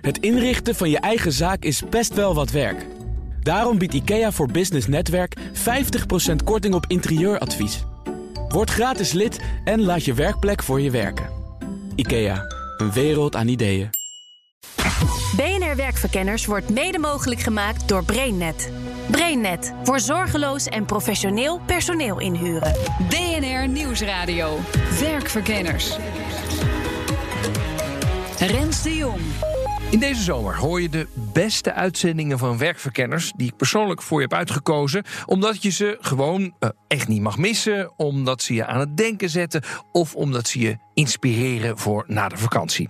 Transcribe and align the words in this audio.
Het 0.00 0.18
inrichten 0.18 0.74
van 0.74 0.90
je 0.90 0.98
eigen 0.98 1.32
zaak 1.32 1.62
is 1.62 1.82
best 1.90 2.14
wel 2.14 2.34
wat 2.34 2.50
werk. 2.50 2.86
Daarom 3.42 3.78
biedt 3.78 3.94
IKEA 3.94 4.32
voor 4.32 4.50
Business 4.50 4.86
Netwerk 4.86 5.36
50% 5.38 5.40
korting 6.44 6.74
op 6.74 6.84
interieuradvies. 6.88 7.84
Word 8.48 8.70
gratis 8.70 9.12
lid 9.12 9.40
en 9.64 9.82
laat 9.82 10.04
je 10.04 10.14
werkplek 10.14 10.62
voor 10.62 10.80
je 10.80 10.90
werken. 10.90 11.28
IKEA, 11.94 12.44
een 12.76 12.92
wereld 12.92 13.36
aan 13.36 13.48
ideeën. 13.48 13.90
BNR 15.36 15.76
Werkverkenners 15.76 16.46
wordt 16.46 16.70
mede 16.70 16.98
mogelijk 16.98 17.40
gemaakt 17.40 17.88
door 17.88 18.04
BrainNet. 18.04 18.72
BrainNet 19.10 19.72
voor 19.82 20.00
zorgeloos 20.00 20.66
en 20.66 20.84
professioneel 20.84 21.60
personeel 21.66 22.20
inhuren. 22.20 22.72
BNR 23.08 23.68
Nieuwsradio. 23.68 24.58
Werkverkenners. 25.00 25.96
Rens 28.38 28.82
de 28.82 28.96
Jong. 28.96 29.20
In 29.90 29.98
deze 29.98 30.22
zomer 30.22 30.56
hoor 30.56 30.80
je 30.80 30.88
de 30.88 31.06
beste 31.32 31.72
uitzendingen 31.72 32.38
van 32.38 32.58
werkverkenners 32.58 33.32
die 33.36 33.48
ik 33.48 33.56
persoonlijk 33.56 34.02
voor 34.02 34.20
je 34.20 34.26
heb 34.28 34.38
uitgekozen, 34.38 35.04
omdat 35.26 35.62
je 35.62 35.70
ze 35.70 35.96
gewoon 36.00 36.42
uh, 36.42 36.68
echt 36.88 37.08
niet 37.08 37.20
mag 37.20 37.38
missen, 37.38 37.92
omdat 37.96 38.42
ze 38.42 38.54
je 38.54 38.66
aan 38.66 38.80
het 38.80 38.96
denken 38.96 39.30
zetten 39.30 39.62
of 39.92 40.14
omdat 40.14 40.48
ze 40.48 40.58
je 40.58 40.76
inspireren 40.94 41.78
voor 41.78 42.04
na 42.06 42.28
de 42.28 42.36
vakantie. 42.36 42.88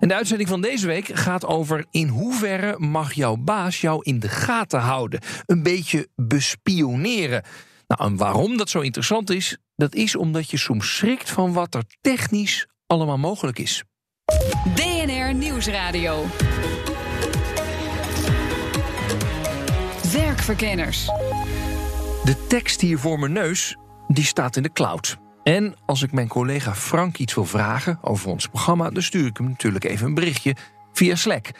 En 0.00 0.08
de 0.08 0.14
uitzending 0.14 0.48
van 0.48 0.60
deze 0.60 0.86
week 0.86 1.06
gaat 1.06 1.46
over 1.46 1.86
in 1.90 2.08
hoeverre 2.08 2.78
mag 2.78 3.12
jouw 3.12 3.36
baas 3.36 3.80
jou 3.80 4.02
in 4.02 4.20
de 4.20 4.28
gaten 4.28 4.80
houden, 4.80 5.20
een 5.46 5.62
beetje 5.62 6.08
bespioneren. 6.16 7.42
Nou, 7.86 8.10
en 8.10 8.16
waarom 8.16 8.56
dat 8.56 8.70
zo 8.70 8.80
interessant 8.80 9.30
is, 9.30 9.58
dat 9.76 9.94
is 9.94 10.16
omdat 10.16 10.50
je 10.50 10.56
soms 10.56 10.96
schrikt 10.96 11.30
van 11.30 11.52
wat 11.52 11.74
er 11.74 11.84
technisch 12.00 12.66
allemaal 12.86 13.18
mogelijk 13.18 13.58
is. 13.58 13.84
BNR 15.06 15.34
Nieuwsradio. 15.34 16.24
Werkverkenners. 20.12 21.06
De 22.24 22.44
tekst 22.48 22.80
hier 22.80 22.98
voor 22.98 23.18
mijn 23.18 23.32
neus, 23.32 23.76
die 24.08 24.24
staat 24.24 24.56
in 24.56 24.62
de 24.62 24.72
cloud. 24.72 25.16
En 25.42 25.74
als 25.86 26.02
ik 26.02 26.12
mijn 26.12 26.28
collega 26.28 26.74
Frank 26.74 27.18
iets 27.18 27.34
wil 27.34 27.44
vragen 27.44 27.98
over 28.02 28.30
ons 28.30 28.48
programma, 28.48 28.90
dan 28.90 29.02
stuur 29.02 29.26
ik 29.26 29.36
hem 29.36 29.48
natuurlijk 29.48 29.84
even 29.84 30.06
een 30.06 30.14
berichtje 30.14 30.56
via 30.92 31.14
Slack. 31.14 31.50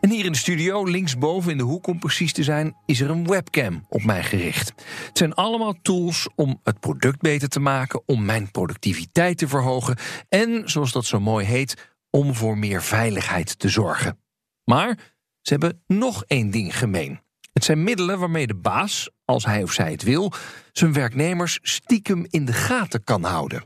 En 0.00 0.10
hier 0.10 0.24
in 0.24 0.32
de 0.32 0.38
studio, 0.38 0.84
linksboven 0.84 1.50
in 1.50 1.58
de 1.58 1.64
hoek 1.64 1.86
om 1.86 1.98
precies 1.98 2.32
te 2.32 2.42
zijn, 2.42 2.76
is 2.86 3.00
er 3.00 3.10
een 3.10 3.26
webcam 3.26 3.86
op 3.88 4.04
mij 4.04 4.22
gericht. 4.22 4.68
Het 5.06 5.18
zijn 5.18 5.34
allemaal 5.34 5.74
tools 5.82 6.28
om 6.34 6.60
het 6.62 6.80
product 6.80 7.20
beter 7.20 7.48
te 7.48 7.60
maken, 7.60 8.02
om 8.06 8.24
mijn 8.24 8.50
productiviteit 8.50 9.38
te 9.38 9.48
verhogen 9.48 9.96
en, 10.28 10.62
zoals 10.64 10.92
dat 10.92 11.04
zo 11.04 11.20
mooi 11.20 11.46
heet, 11.46 11.92
om 12.14 12.34
voor 12.34 12.58
meer 12.58 12.82
veiligheid 12.82 13.58
te 13.58 13.68
zorgen. 13.68 14.18
Maar 14.64 14.98
ze 15.42 15.52
hebben 15.52 15.82
nog 15.86 16.24
één 16.26 16.50
ding 16.50 16.78
gemeen. 16.78 17.20
Het 17.52 17.64
zijn 17.64 17.84
middelen 17.84 18.18
waarmee 18.18 18.46
de 18.46 18.54
baas, 18.54 19.10
als 19.24 19.44
hij 19.44 19.62
of 19.62 19.72
zij 19.72 19.90
het 19.90 20.02
wil, 20.02 20.32
zijn 20.72 20.92
werknemers 20.92 21.58
stiekem 21.62 22.26
in 22.30 22.44
de 22.44 22.52
gaten 22.52 23.04
kan 23.04 23.24
houden. 23.24 23.64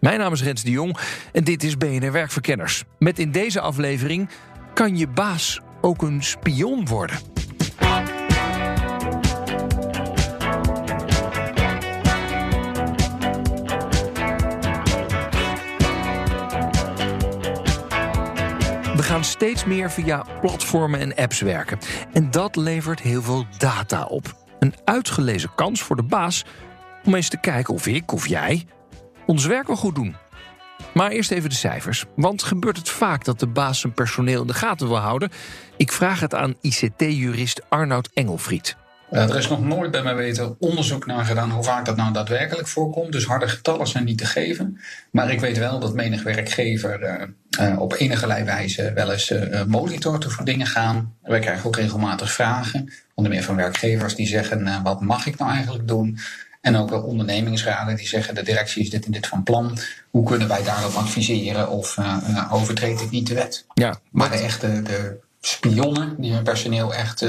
Mijn 0.00 0.18
naam 0.18 0.32
is 0.32 0.42
Rens 0.42 0.62
de 0.62 0.70
Jong 0.70 0.98
en 1.32 1.44
dit 1.44 1.62
is 1.62 1.76
BNR 1.76 2.12
Werkverkenners. 2.12 2.84
Met 2.98 3.18
in 3.18 3.32
deze 3.32 3.60
aflevering 3.60 4.28
kan 4.74 4.96
je 4.96 5.06
baas 5.06 5.60
ook 5.80 6.02
een 6.02 6.22
spion 6.22 6.86
worden. 6.86 7.31
Gaan 19.12 19.24
steeds 19.24 19.64
meer 19.64 19.90
via 19.90 20.24
platformen 20.40 21.00
en 21.00 21.14
apps 21.14 21.40
werken. 21.40 21.78
En 22.12 22.30
dat 22.30 22.56
levert 22.56 23.00
heel 23.00 23.22
veel 23.22 23.46
data 23.58 24.04
op. 24.04 24.36
Een 24.58 24.74
uitgelezen 24.84 25.54
kans 25.54 25.82
voor 25.82 25.96
de 25.96 26.02
baas 26.02 26.44
om 27.04 27.14
eens 27.14 27.28
te 27.28 27.40
kijken 27.40 27.74
of 27.74 27.86
ik 27.86 28.12
of 28.12 28.28
jij 28.28 28.66
ons 29.26 29.46
werk 29.46 29.66
wel 29.66 29.76
goed 29.76 29.94
doen. 29.94 30.16
Maar 30.94 31.10
eerst 31.10 31.30
even 31.30 31.48
de 31.48 31.54
cijfers. 31.54 32.04
Want 32.16 32.42
gebeurt 32.42 32.76
het 32.76 32.88
vaak 32.88 33.24
dat 33.24 33.40
de 33.40 33.46
baas 33.46 33.80
zijn 33.80 33.94
personeel 33.94 34.40
in 34.40 34.46
de 34.46 34.54
gaten 34.54 34.88
wil 34.88 34.96
houden? 34.96 35.30
Ik 35.76 35.92
vraag 35.92 36.20
het 36.20 36.34
aan 36.34 36.54
ICT-jurist 36.60 37.62
Arnoud 37.68 38.10
Engelfried. 38.14 38.76
Uh, 39.12 39.30
er 39.30 39.36
is 39.36 39.48
nog 39.48 39.62
nooit 39.64 39.90
bij 39.90 40.02
mij 40.02 40.14
weten 40.14 40.56
onderzoek 40.58 41.06
naar 41.06 41.24
gedaan 41.24 41.50
hoe 41.50 41.64
vaak 41.64 41.84
dat 41.84 41.96
nou 41.96 42.12
daadwerkelijk 42.12 42.68
voorkomt. 42.68 43.12
Dus 43.12 43.24
harde 43.24 43.48
getallen 43.48 43.86
zijn 43.86 44.04
niet 44.04 44.18
te 44.18 44.26
geven. 44.26 44.80
Maar 45.10 45.30
ik 45.30 45.40
weet 45.40 45.58
wel 45.58 45.78
dat 45.78 45.94
menig 45.94 46.22
werkgever 46.22 47.02
uh, 47.02 47.68
uh, 47.68 47.80
op 47.80 47.94
enige 47.98 48.26
wijze 48.26 48.92
wel 48.92 49.12
eens 49.12 49.34
monitort 49.66 50.24
voor 50.24 50.44
dingen 50.44 50.66
gaan. 50.66 51.14
Wij 51.22 51.40
krijgen 51.40 51.66
ook 51.66 51.76
regelmatig 51.76 52.32
vragen, 52.32 52.92
onder 53.14 53.32
meer 53.32 53.42
van 53.42 53.56
werkgevers 53.56 54.14
die 54.14 54.26
zeggen: 54.26 54.82
wat 54.82 55.00
mag 55.00 55.26
ik 55.26 55.38
nou 55.38 55.52
eigenlijk 55.52 55.88
doen? 55.88 56.18
En 56.60 56.76
ook 56.76 56.90
wel 56.90 57.02
ondernemingsraden 57.02 57.96
die 57.96 58.08
zeggen: 58.08 58.34
de 58.34 58.42
directie 58.42 58.82
is 58.82 58.90
dit 58.90 59.04
en 59.04 59.12
dit 59.12 59.26
van 59.26 59.42
plan. 59.42 59.78
Hoe 60.10 60.26
kunnen 60.26 60.48
wij 60.48 60.62
daarop 60.62 60.94
adviseren 60.94 61.70
of 61.70 61.98
overtreed 62.50 63.00
ik 63.00 63.10
niet 63.10 63.26
de 63.26 63.34
wet? 63.34 63.66
Ja, 63.74 64.00
maar 64.10 64.30
de 64.30 64.38
echte 64.38 64.82
de 64.82 65.18
spionnen 65.40 66.14
die 66.18 66.32
hun 66.32 66.42
personeel 66.42 66.94
echt 66.94 67.20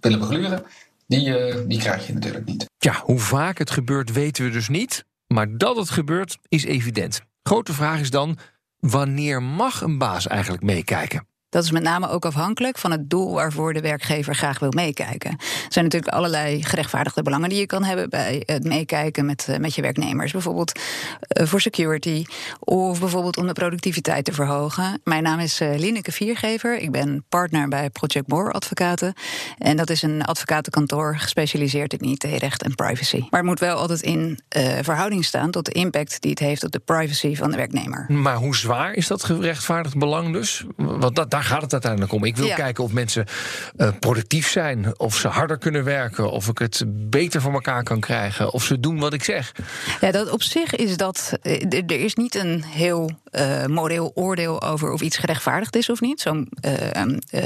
willen 0.00 0.18
begluren 0.18 0.62
die, 1.10 1.28
uh, 1.28 1.56
die 1.66 1.78
krijg 1.78 2.06
je 2.06 2.12
natuurlijk 2.12 2.46
niet. 2.46 2.66
Ja, 2.78 3.00
hoe 3.04 3.18
vaak 3.18 3.58
het 3.58 3.70
gebeurt 3.70 4.12
weten 4.12 4.44
we 4.44 4.50
dus 4.50 4.68
niet. 4.68 5.04
Maar 5.26 5.56
dat 5.56 5.76
het 5.76 5.90
gebeurt 5.90 6.38
is 6.48 6.64
evident. 6.64 7.20
Grote 7.42 7.72
vraag 7.72 8.00
is 8.00 8.10
dan: 8.10 8.38
wanneer 8.78 9.42
mag 9.42 9.80
een 9.80 9.98
baas 9.98 10.26
eigenlijk 10.26 10.62
meekijken? 10.62 11.26
Dat 11.50 11.64
is 11.64 11.70
met 11.70 11.82
name 11.82 12.08
ook 12.08 12.24
afhankelijk 12.24 12.78
van 12.78 12.90
het 12.90 13.10
doel 13.10 13.32
waarvoor 13.32 13.72
de 13.72 13.80
werkgever 13.80 14.34
graag 14.34 14.58
wil 14.58 14.72
meekijken. 14.74 15.30
Er 15.30 15.66
zijn 15.68 15.84
natuurlijk 15.84 16.12
allerlei 16.12 16.64
gerechtvaardigde 16.64 17.22
belangen 17.22 17.48
die 17.48 17.58
je 17.58 17.66
kan 17.66 17.84
hebben 17.84 18.10
bij 18.10 18.42
het 18.46 18.64
meekijken 18.64 19.26
met, 19.26 19.46
eh, 19.48 19.58
met 19.58 19.74
je 19.74 19.82
werknemers. 19.82 20.32
Bijvoorbeeld 20.32 20.80
uh, 21.40 21.46
voor 21.46 21.60
security 21.60 22.24
of 22.60 23.00
bijvoorbeeld 23.00 23.36
om 23.36 23.46
de 23.46 23.52
productiviteit 23.52 24.24
te 24.24 24.32
verhogen. 24.32 25.00
Mijn 25.04 25.22
naam 25.22 25.38
is 25.38 25.60
uh, 25.60 25.78
Lineke 25.78 26.12
Viergever. 26.12 26.78
Ik 26.78 26.90
ben 26.90 27.24
partner 27.28 27.68
bij 27.68 27.90
Project 27.90 28.28
More 28.28 28.50
Advocaten. 28.50 29.14
En 29.58 29.76
dat 29.76 29.90
is 29.90 30.02
een 30.02 30.22
advocatenkantoor 30.22 31.16
gespecialiseerd 31.16 31.92
in 31.92 32.10
IT-recht 32.10 32.62
en 32.62 32.74
privacy. 32.74 33.18
Maar 33.30 33.40
het 33.40 33.48
moet 33.48 33.60
wel 33.60 33.76
altijd 33.76 34.02
in 34.02 34.38
verhouding 34.82 35.24
staan 35.24 35.50
tot 35.50 35.64
de 35.64 35.72
impact 35.72 36.20
die 36.20 36.30
het 36.30 36.38
heeft 36.38 36.64
op 36.64 36.70
de 36.70 36.78
privacy 36.78 37.36
van 37.36 37.50
de 37.50 37.56
werknemer. 37.56 38.06
Maar 38.08 38.36
hoe 38.36 38.56
zwaar 38.56 38.92
is 38.92 39.06
dat 39.06 39.24
gerechtvaardigd 39.24 39.98
belang 39.98 40.32
dus? 40.32 40.64
Want 40.76 41.16
dat, 41.16 41.30
gaat 41.42 41.62
het 41.62 41.72
uiteindelijk 41.72 42.12
om. 42.12 42.24
Ik 42.24 42.36
wil 42.36 42.54
kijken 42.54 42.84
of 42.84 42.92
mensen 42.92 43.26
uh, 43.76 43.88
productief 44.00 44.48
zijn, 44.48 44.98
of 44.98 45.16
ze 45.16 45.28
harder 45.28 45.58
kunnen 45.58 45.84
werken, 45.84 46.30
of 46.30 46.48
ik 46.48 46.58
het 46.58 46.82
beter 47.10 47.40
voor 47.40 47.52
elkaar 47.52 47.82
kan 47.82 48.00
krijgen, 48.00 48.52
of 48.52 48.64
ze 48.64 48.80
doen 48.80 48.98
wat 48.98 49.12
ik 49.12 49.24
zeg. 49.24 49.52
Ja, 50.00 50.10
dat 50.10 50.30
op 50.30 50.42
zich 50.42 50.74
is 50.74 50.96
dat. 50.96 51.38
Eh, 51.42 51.72
er 51.72 52.00
is 52.00 52.14
niet 52.14 52.34
een 52.34 52.64
heel 52.64 53.10
uh, 53.32 53.66
moreel 53.66 54.12
oordeel 54.14 54.62
over 54.62 54.92
of 54.92 55.00
iets 55.00 55.16
gerechtvaardigd 55.16 55.76
is 55.76 55.90
of 55.90 56.00
niet. 56.00 56.20
Zo'n 56.20 56.48
uh, 56.64 57.02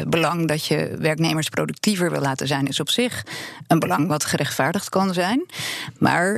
belang 0.06 0.48
dat 0.48 0.66
je 0.66 0.96
werknemers 0.98 1.48
productiever 1.48 2.10
wil 2.10 2.20
laten 2.20 2.46
zijn, 2.46 2.66
is 2.66 2.80
op 2.80 2.88
zich 2.90 3.24
een 3.66 3.78
belang 3.78 4.08
wat 4.08 4.24
gerechtvaardigd 4.24 4.88
kan 4.88 5.14
zijn. 5.14 5.46
Maar 5.98 6.34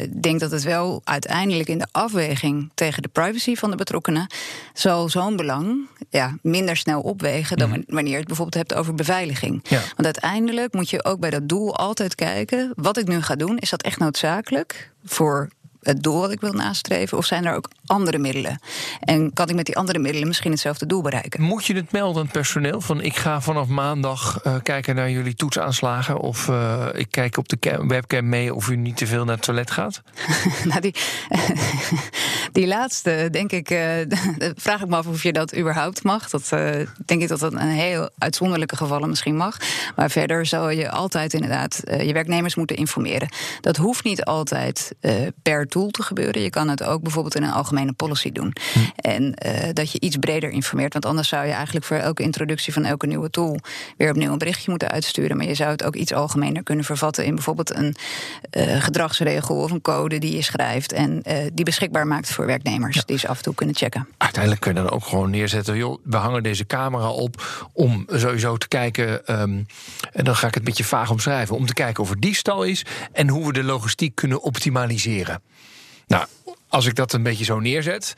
ik 0.00 0.22
denk 0.22 0.40
dat 0.40 0.50
het 0.50 0.62
wel 0.62 1.00
uiteindelijk 1.04 1.68
in 1.68 1.78
de 1.78 1.86
afweging 1.90 2.70
tegen 2.74 3.02
de 3.02 3.08
privacy 3.08 3.54
van 3.54 3.70
de 3.70 3.76
betrokkenen 3.76 4.26
zal 4.72 5.08
zo'n 5.08 5.36
belang 5.36 5.86
ja, 6.10 6.36
minder 6.42 6.76
snel 6.84 7.00
opwegen 7.00 7.56
dan 7.56 7.68
mhm. 7.68 7.80
wanneer 7.86 8.12
je 8.12 8.18
het 8.18 8.26
bijvoorbeeld 8.26 8.68
hebt 8.68 8.80
over 8.80 8.94
beveiliging. 8.94 9.68
Want 9.68 10.04
uiteindelijk 10.04 10.74
moet 10.74 10.90
je 10.90 11.04
ook 11.04 11.20
bij 11.20 11.30
dat 11.30 11.48
doel 11.48 11.76
altijd 11.76 12.14
kijken: 12.14 12.72
wat 12.76 12.96
ik 12.96 13.08
nu 13.08 13.22
ga 13.22 13.36
doen, 13.36 13.58
is 13.58 13.70
dat 13.70 13.82
echt 13.82 13.98
noodzakelijk 13.98 14.90
voor 15.04 15.48
het 15.84 16.02
doel 16.02 16.20
wat 16.20 16.32
ik 16.32 16.40
wil 16.40 16.52
nastreven? 16.52 17.18
Of 17.18 17.24
zijn 17.24 17.44
er 17.44 17.54
ook 17.54 17.68
andere 17.86 18.18
middelen? 18.18 18.58
En 19.00 19.32
kan 19.32 19.48
ik 19.48 19.54
met 19.54 19.66
die 19.66 19.76
andere 19.76 19.98
middelen 19.98 20.28
misschien 20.28 20.50
hetzelfde 20.50 20.86
doel 20.86 21.02
bereiken? 21.02 21.42
Moet 21.42 21.66
je 21.66 21.74
het 21.74 21.92
melden 21.92 22.16
aan 22.16 22.22
het 22.22 22.32
personeel? 22.32 22.80
Van 22.80 23.00
ik 23.00 23.16
ga 23.16 23.40
vanaf 23.40 23.68
maandag 23.68 24.40
uh, 24.44 24.54
kijken 24.62 24.94
naar 24.94 25.10
jullie 25.10 25.34
toetsaanslagen. 25.34 26.18
Of 26.18 26.48
uh, 26.48 26.86
ik 26.92 27.06
kijk 27.10 27.36
op 27.36 27.48
de 27.48 27.84
webcam 27.86 28.28
mee 28.28 28.54
of 28.54 28.68
u 28.68 28.76
niet 28.76 28.96
te 28.96 29.06
veel 29.06 29.24
naar 29.24 29.34
het 29.34 29.44
toilet 29.44 29.70
gaat? 29.70 30.02
nou, 30.64 30.80
die, 30.80 30.94
die 32.52 32.66
laatste, 32.66 33.28
denk 33.30 33.52
ik, 33.52 33.70
uh, 33.70 33.78
vraag 34.56 34.82
ik 34.82 34.88
me 34.88 34.96
af 34.96 35.06
of 35.06 35.22
je 35.22 35.32
dat 35.32 35.56
überhaupt 35.56 36.02
mag. 36.02 36.30
Dat 36.30 36.48
denk 37.04 37.22
ik 37.22 37.28
dat 37.28 37.40
dat 37.40 37.52
een 37.52 37.68
heel 37.68 38.10
uitzonderlijke 38.18 38.76
gevallen 38.76 39.08
misschien 39.08 39.36
mag. 39.36 39.56
Maar 39.96 40.10
verder 40.10 40.46
zou 40.46 40.72
je 40.72 40.90
altijd 40.90 41.34
inderdaad 41.34 41.82
je 41.84 42.12
werknemers 42.12 42.54
moeten 42.54 42.76
informeren. 42.76 43.28
Dat 43.60 43.76
hoeft 43.76 44.04
niet 44.04 44.24
altijd 44.24 44.94
per 45.42 45.66
tool 45.74 45.90
te 45.90 46.02
gebeuren. 46.02 46.42
Je 46.42 46.50
kan 46.50 46.68
het 46.68 46.82
ook 46.82 47.02
bijvoorbeeld 47.02 47.34
in 47.34 47.42
een 47.42 47.52
algemene 47.52 47.92
policy 47.92 48.32
doen. 48.32 48.52
En 48.96 49.34
eh, 49.34 49.68
dat 49.72 49.92
je 49.92 50.00
iets 50.00 50.16
breder 50.16 50.50
informeert. 50.50 50.92
Want 50.92 51.06
anders 51.06 51.28
zou 51.28 51.46
je 51.46 51.52
eigenlijk 51.52 51.86
voor 51.86 51.96
elke 51.96 52.22
introductie 52.22 52.72
van 52.72 52.84
elke 52.84 53.06
nieuwe 53.06 53.30
tool 53.30 53.58
weer 53.96 54.10
opnieuw 54.10 54.32
een 54.32 54.38
berichtje 54.38 54.70
moeten 54.70 54.90
uitsturen. 54.90 55.36
Maar 55.36 55.46
je 55.46 55.54
zou 55.54 55.70
het 55.70 55.84
ook 55.84 55.96
iets 55.96 56.12
algemener 56.12 56.62
kunnen 56.62 56.84
vervatten 56.84 57.24
in 57.24 57.34
bijvoorbeeld 57.34 57.74
een 57.74 57.96
uh, 58.56 58.82
gedragsregel 58.82 59.56
of 59.56 59.70
een 59.70 59.80
code 59.80 60.18
die 60.18 60.36
je 60.36 60.42
schrijft. 60.42 60.92
En 60.92 61.22
uh, 61.28 61.36
die 61.52 61.64
beschikbaar 61.64 62.06
maakt 62.06 62.32
voor 62.32 62.46
werknemers. 62.46 62.96
Ja. 62.96 63.02
Die 63.06 63.18
ze 63.18 63.28
af 63.28 63.36
en 63.36 63.42
toe 63.42 63.54
kunnen 63.54 63.76
checken. 63.76 64.08
Uiteindelijk 64.16 64.62
kun 64.62 64.74
je 64.74 64.82
dan 64.82 64.90
ook 64.90 65.04
gewoon 65.04 65.30
neerzetten. 65.30 65.76
Joh, 65.76 65.98
we 66.04 66.16
hangen 66.16 66.42
deze 66.42 66.66
camera 66.66 67.10
op 67.10 67.42
om 67.72 68.06
sowieso 68.08 68.56
te 68.56 68.68
kijken. 68.68 69.40
Um, 69.40 69.66
en 70.12 70.24
dan 70.24 70.36
ga 70.36 70.46
ik 70.46 70.54
het 70.54 70.64
met 70.64 70.76
je 70.76 70.84
vaag 70.84 71.10
omschrijven. 71.10 71.56
Om 71.56 71.66
te 71.66 71.74
kijken 71.74 72.02
of 72.02 72.10
er 72.10 72.20
diefstal 72.20 72.62
is 72.62 72.84
en 73.12 73.28
hoe 73.28 73.46
we 73.46 73.52
de 73.52 73.64
logistiek 73.64 74.14
kunnen 74.14 74.42
optimaliseren. 74.42 75.42
Nou, 76.06 76.26
als 76.68 76.86
ik 76.86 76.94
dat 76.94 77.12
een 77.12 77.22
beetje 77.22 77.44
zo 77.44 77.60
neerzet, 77.60 78.14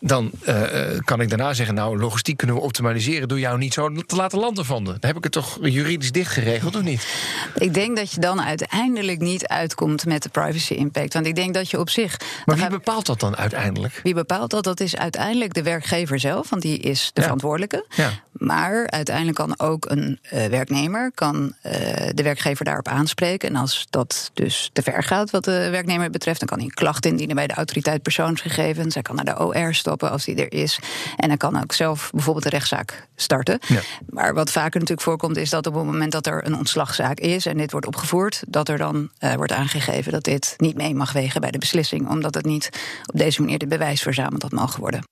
dan 0.00 0.30
uh, 0.48 0.98
kan 1.04 1.20
ik 1.20 1.28
daarna 1.28 1.54
zeggen: 1.54 1.74
Nou, 1.74 1.98
logistiek 1.98 2.36
kunnen 2.36 2.56
we 2.56 2.62
optimaliseren 2.62 3.28
door 3.28 3.38
jou 3.38 3.58
niet 3.58 3.72
zo 3.72 3.92
te 3.92 4.16
laten 4.16 4.38
landen 4.38 4.64
van. 4.64 4.84
Dan 4.84 4.96
heb 5.00 5.16
ik 5.16 5.24
het 5.24 5.32
toch 5.32 5.58
juridisch 5.62 6.12
dicht 6.12 6.32
geregeld, 6.32 6.76
of 6.76 6.82
niet? 6.82 7.06
Ik 7.54 7.74
denk 7.74 7.96
dat 7.96 8.12
je 8.12 8.20
dan 8.20 8.40
uiteindelijk 8.40 9.20
niet 9.20 9.46
uitkomt 9.46 10.06
met 10.06 10.22
de 10.22 10.28
privacy 10.28 10.72
impact. 10.72 11.14
Want 11.14 11.26
ik 11.26 11.34
denk 11.34 11.54
dat 11.54 11.70
je 11.70 11.78
op 11.78 11.90
zich. 11.90 12.20
Maar 12.44 12.56
wie 12.56 12.68
bepaalt 12.68 13.06
dat 13.06 13.20
dan 13.20 13.36
uiteindelijk? 13.36 14.00
Wie 14.02 14.14
bepaalt 14.14 14.50
dat? 14.50 14.64
Dat 14.64 14.80
is 14.80 14.96
uiteindelijk 14.96 15.54
de 15.54 15.62
werkgever 15.62 16.20
zelf, 16.20 16.50
want 16.50 16.62
die 16.62 16.78
is 16.78 17.10
de 17.12 17.20
ja. 17.20 17.22
verantwoordelijke. 17.22 17.86
Ja. 17.96 18.10
Maar 18.38 18.90
uiteindelijk 18.90 19.36
kan 19.36 19.58
ook 19.58 19.90
een 19.90 20.18
uh, 20.22 20.44
werknemer 20.46 21.10
kan, 21.14 21.54
uh, 21.66 21.72
de 22.14 22.22
werkgever 22.22 22.64
daarop 22.64 22.88
aanspreken. 22.88 23.48
En 23.48 23.56
als 23.56 23.86
dat 23.90 24.30
dus 24.34 24.70
te 24.72 24.82
ver 24.82 25.02
gaat 25.02 25.30
wat 25.30 25.44
de 25.44 25.70
werknemer 25.70 26.10
betreft, 26.10 26.38
dan 26.38 26.48
kan 26.48 26.58
hij 26.58 26.66
een 26.66 26.74
klacht 26.74 27.06
indienen 27.06 27.36
bij 27.36 27.46
de 27.46 27.54
autoriteit 27.54 28.02
persoonsgegevens. 28.02 28.94
Hij 28.94 29.02
kan 29.02 29.14
naar 29.14 29.24
de 29.24 29.38
OR 29.38 29.74
stappen 29.74 30.10
als 30.10 30.24
die 30.24 30.34
er 30.34 30.52
is. 30.52 30.78
En 31.16 31.28
hij 31.28 31.36
kan 31.36 31.62
ook 31.62 31.72
zelf 31.72 32.10
bijvoorbeeld 32.12 32.44
een 32.44 32.50
rechtszaak 32.50 33.08
starten. 33.16 33.58
Ja. 33.66 33.80
Maar 34.06 34.34
wat 34.34 34.50
vaker 34.50 34.80
natuurlijk 34.80 35.08
voorkomt, 35.08 35.36
is 35.36 35.50
dat 35.50 35.66
op 35.66 35.74
het 35.74 35.84
moment 35.84 36.12
dat 36.12 36.26
er 36.26 36.46
een 36.46 36.56
ontslagzaak 36.56 37.18
is 37.18 37.46
en 37.46 37.56
dit 37.56 37.72
wordt 37.72 37.86
opgevoerd, 37.86 38.42
dat 38.48 38.68
er 38.68 38.78
dan 38.78 39.10
uh, 39.20 39.34
wordt 39.34 39.52
aangegeven 39.52 40.12
dat 40.12 40.24
dit 40.24 40.54
niet 40.56 40.76
mee 40.76 40.94
mag 40.94 41.12
wegen 41.12 41.40
bij 41.40 41.50
de 41.50 41.58
beslissing, 41.58 42.08
omdat 42.08 42.34
het 42.34 42.44
niet 42.44 42.68
op 43.06 43.18
deze 43.18 43.40
manier 43.40 43.58
de 43.58 43.66
bewijs 43.66 44.02
verzameld 44.02 44.42
had 44.42 44.52
mogen 44.52 44.80
worden. 44.80 45.04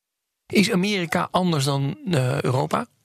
Is 0.52 0.72
Amerika 0.72 1.28
anders 1.30 1.64
dan 1.64 1.96
Europa? 2.40 2.86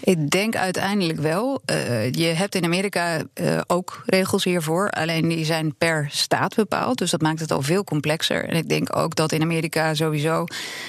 Ik 0.00 0.30
denk 0.30 0.56
uiteindelijk 0.56 1.20
wel. 1.20 1.62
Uh, 1.70 2.12
je 2.12 2.24
hebt 2.24 2.54
in 2.54 2.64
Amerika 2.64 3.22
uh, 3.34 3.60
ook 3.66 4.02
regels 4.06 4.44
hiervoor. 4.44 4.90
Alleen 4.90 5.28
die 5.28 5.44
zijn 5.44 5.74
per 5.74 6.08
staat 6.10 6.54
bepaald. 6.54 6.98
Dus 6.98 7.10
dat 7.10 7.20
maakt 7.20 7.40
het 7.40 7.50
al 7.50 7.62
veel 7.62 7.84
complexer. 7.84 8.44
En 8.48 8.56
ik 8.56 8.68
denk 8.68 8.96
ook 8.96 9.14
dat 9.14 9.32
in 9.32 9.42
Amerika 9.42 9.94
sowieso 9.94 10.44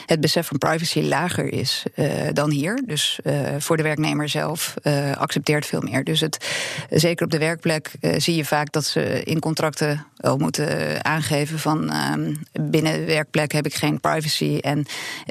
het 0.05 0.21
besef 0.21 0.47
van 0.47 0.57
privacy 0.57 1.01
lager 1.01 1.53
is 1.53 1.83
uh, 1.95 2.11
dan 2.33 2.51
hier. 2.51 2.81
Dus 2.85 3.19
voor 3.57 3.77
de 3.77 3.83
werknemer 3.83 4.29
zelf 4.29 4.73
accepteert 5.13 5.65
veel 5.65 5.81
meer. 5.81 6.03
Dus 6.03 6.19
het, 6.19 6.47
zeker 6.89 7.25
op 7.25 7.31
de 7.31 7.37
werkplek 7.37 7.91
zie 8.17 8.35
je 8.35 8.45
vaak 8.45 8.71
dat 8.71 8.85
ze 8.85 9.23
in 9.23 9.39
contracten 9.39 10.05
wel 10.17 10.37
moeten 10.37 11.03
aangeven 11.05 11.59
van 11.59 11.89
ehm, 11.89 12.33
binnen 12.61 12.93
de 12.93 13.05
werkplek 13.05 13.51
heb 13.51 13.65
ik 13.65 13.73
geen 13.73 13.99
privacy. 13.99 14.57
En 14.61 14.85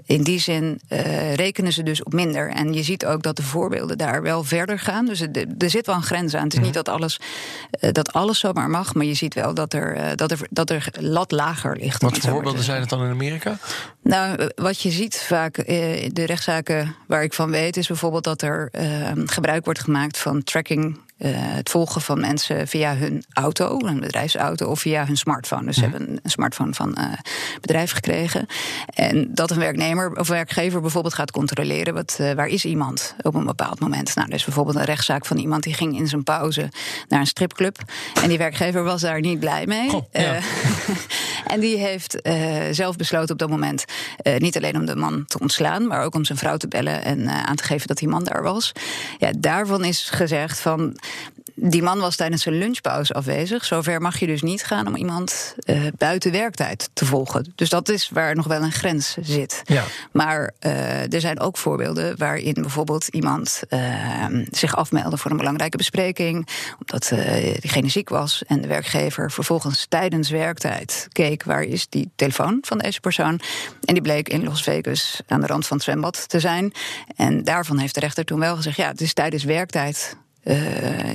in 0.07 0.23
die 0.23 0.39
zin 0.39 0.81
rekenen 1.35 1.73
ze 1.73 1.83
dus 1.83 2.03
op 2.03 2.13
minder. 2.13 2.51
En 2.51 2.73
je 2.73 2.83
ziet 2.83 3.07
ook 3.07 3.23
dat 3.23 3.37
de 3.37 3.43
voorbeelden 3.67 3.99
daar 3.99 4.23
wel 4.23 4.45
verder 4.45 4.79
gaan. 4.79 5.07
Dus 5.07 5.21
er 5.59 5.71
zit 5.71 5.87
wel 5.87 5.95
een 5.95 6.03
grens 6.03 6.35
aan. 6.35 6.45
Het 6.45 6.53
is 6.53 6.61
niet 6.61 6.75
dat 6.75 6.89
alles, 6.89 7.21
uh, 7.81 7.91
dat 7.93 8.13
alles 8.13 8.39
zomaar 8.39 8.71
mag, 8.71 8.95
maar 8.95 9.05
je 9.05 9.15
ziet 9.15 9.35
wel 9.35 9.55
dat 9.55 9.73
er, 9.73 9.97
uh, 9.97 10.07
dat 10.15 10.31
er, 10.31 10.39
dat 10.51 10.71
er 10.71 10.89
lat 11.01 11.31
lager 11.31 11.77
ligt. 11.77 12.03
Wat 12.03 12.19
voor 12.19 12.31
voorbeelden 12.31 12.63
zijn 12.63 12.81
het 12.81 12.89
dan 12.89 13.05
in 13.05 13.11
Amerika? 13.11 13.59
Nou, 14.03 14.51
wat 14.55 14.81
je 14.81 14.91
ziet 14.91 15.17
vaak, 15.17 15.55
de 15.57 16.25
rechtszaken 16.27 16.97
waar 17.07 17.23
ik 17.23 17.35
van 17.35 17.51
weet, 17.51 17.77
is 17.77 17.87
bijvoorbeeld 17.87 18.25
dat 18.25 18.43
er 18.43 18.69
gebruik 19.27 19.65
wordt 19.65 19.81
gemaakt 19.81 20.19
van 20.19 20.43
tracking 20.43 20.99
uh, 21.19 21.31
het 21.39 21.71
volgen 21.71 22.01
van 22.01 22.21
mensen 22.21 22.69
via 22.69 22.97
hun 22.97 23.25
auto, 23.33 23.79
een 23.85 24.01
bedrijfsauto, 24.01 24.67
of 24.67 24.81
via 24.81 25.07
hun 25.07 25.17
smartphone. 25.17 25.65
Dus 25.65 25.75
ze 25.75 25.85
ja. 25.85 25.91
hebben 25.91 26.21
een 26.23 26.31
smartphone 26.31 26.75
van 26.75 26.97
uh, 26.99 27.05
bedrijf 27.61 27.91
gekregen. 27.91 28.47
En 28.95 29.35
dat 29.35 29.51
een 29.51 29.59
werknemer 29.59 30.13
of 30.13 30.29
werkgever 30.29 30.81
bijvoorbeeld 30.81 31.15
gaat 31.15 31.31
controleren 31.31 31.95
wat, 31.95 32.19
uh, 32.21 32.33
waar 32.33 32.47
is 32.47 32.65
iemand 32.65 33.15
op 33.23 33.35
een 33.35 33.45
bepaald 33.45 33.81
moment. 33.81 34.15
Nou, 34.15 34.31
is 34.31 34.45
bijvoorbeeld 34.45 34.77
een 34.77 34.85
rechtszaak 34.85 35.27
van 35.27 35.37
iemand 35.37 35.63
die 35.63 35.75
ging 35.75 35.99
in 35.99 36.09
zijn 36.09 36.23
pauze 36.23 36.69
naar 37.09 37.21
een 37.21 37.27
stripclub. 37.27 37.79
En 38.23 38.29
die 38.29 38.39
werkgever 38.39 38.83
was 38.83 39.01
daar 39.01 39.21
niet 39.21 39.41
blij 39.41 39.67
mee. 39.67 39.95
Oh, 39.95 40.05
ja. 40.13 40.39
en 41.47 41.61
die 41.61 41.77
heeft 41.77 42.19
zelf 42.71 42.97
besloten 42.97 43.33
op 43.33 43.39
dat 43.39 43.49
moment 43.51 43.85
niet 44.39 44.57
alleen 44.57 44.77
om 44.77 44.87
de 44.87 44.97
man 44.97 45.25
te 45.27 45.39
ontslaan, 45.39 45.87
maar 45.87 46.03
ook 46.03 46.15
om 46.15 46.25
zijn 46.25 46.39
vrouw 46.39 46.57
te 46.57 46.69
bellen 46.69 47.03
en 47.03 47.29
aan 47.29 47.57
te 47.57 47.65
geven 47.65 47.87
dat 47.87 47.99
die 47.99 48.09
man 48.09 48.25
daar 48.25 48.43
was. 48.43 48.73
Ja, 49.19 49.31
daarvan 49.39 49.85
is 49.85 50.09
gezegd 50.11 50.61
van 50.61 50.97
die 51.55 51.83
man 51.83 51.99
was 51.99 52.17
tijdens 52.17 52.43
zijn 52.43 52.59
lunchpauze 52.59 53.13
afwezig. 53.13 53.65
Zover 53.65 54.01
mag 54.01 54.19
je 54.19 54.27
dus 54.27 54.43
niet 54.43 54.65
gaan 54.65 54.87
om 54.87 54.97
iemand 54.97 55.55
uh, 55.65 55.87
buiten 55.97 56.33
werktijd 56.33 56.91
te 56.93 57.05
volgen. 57.05 57.53
Dus 57.55 57.69
dat 57.69 57.89
is 57.89 58.09
waar 58.09 58.35
nog 58.35 58.47
wel 58.47 58.63
een 58.63 58.73
grens 58.73 59.17
zit. 59.21 59.63
Ja. 59.65 59.85
Maar 60.13 60.53
uh, 60.61 61.13
er 61.13 61.21
zijn 61.21 61.41
ook 61.41 61.57
voorbeelden 61.57 62.19
waarin 62.19 62.55
bijvoorbeeld 62.55 63.09
iemand 63.09 63.63
uh, 63.71 64.27
zich 64.51 64.77
afmeldde 64.77 65.17
voor 65.17 65.31
een 65.31 65.37
belangrijke 65.37 65.77
bespreking, 65.77 66.49
omdat 66.79 67.13
diegene 67.61 67.89
ziek 67.89 68.09
was 68.09 68.43
en 68.47 68.61
de 68.61 68.69
werkgever 68.69 69.33
vervolgens 69.33 69.87
tijdens 69.89 70.31
werktijd 70.31 71.09
keek 71.13 71.43
waar 71.43 71.63
is 71.63 71.89
die 71.89 72.11
telefoon 72.17 72.59
van 72.61 72.79
deze 72.79 73.01
persoon. 73.01 73.41
En 73.85 73.95
die 73.95 74.03
bleek 74.03 74.29
in 74.29 74.45
Las 74.45 74.63
Vegas 74.63 75.21
aan 75.27 75.41
de 75.41 75.47
rand 75.47 75.67
van 75.67 75.77
het 75.77 75.87
zwembad 75.87 76.29
te 76.29 76.41
zijn. 76.41 76.73
En 77.17 77.45
daarvan 77.45 77.79
heeft 77.79 77.95
de 77.95 78.01
rechter 78.01 78.25
toen 78.25 78.39
wel 78.39 78.57
gezegd: 78.57 78.77
ja, 78.77 78.89
het 78.89 79.01
is 79.01 79.13
tijdens 79.13 79.45
werktijd 79.45 80.17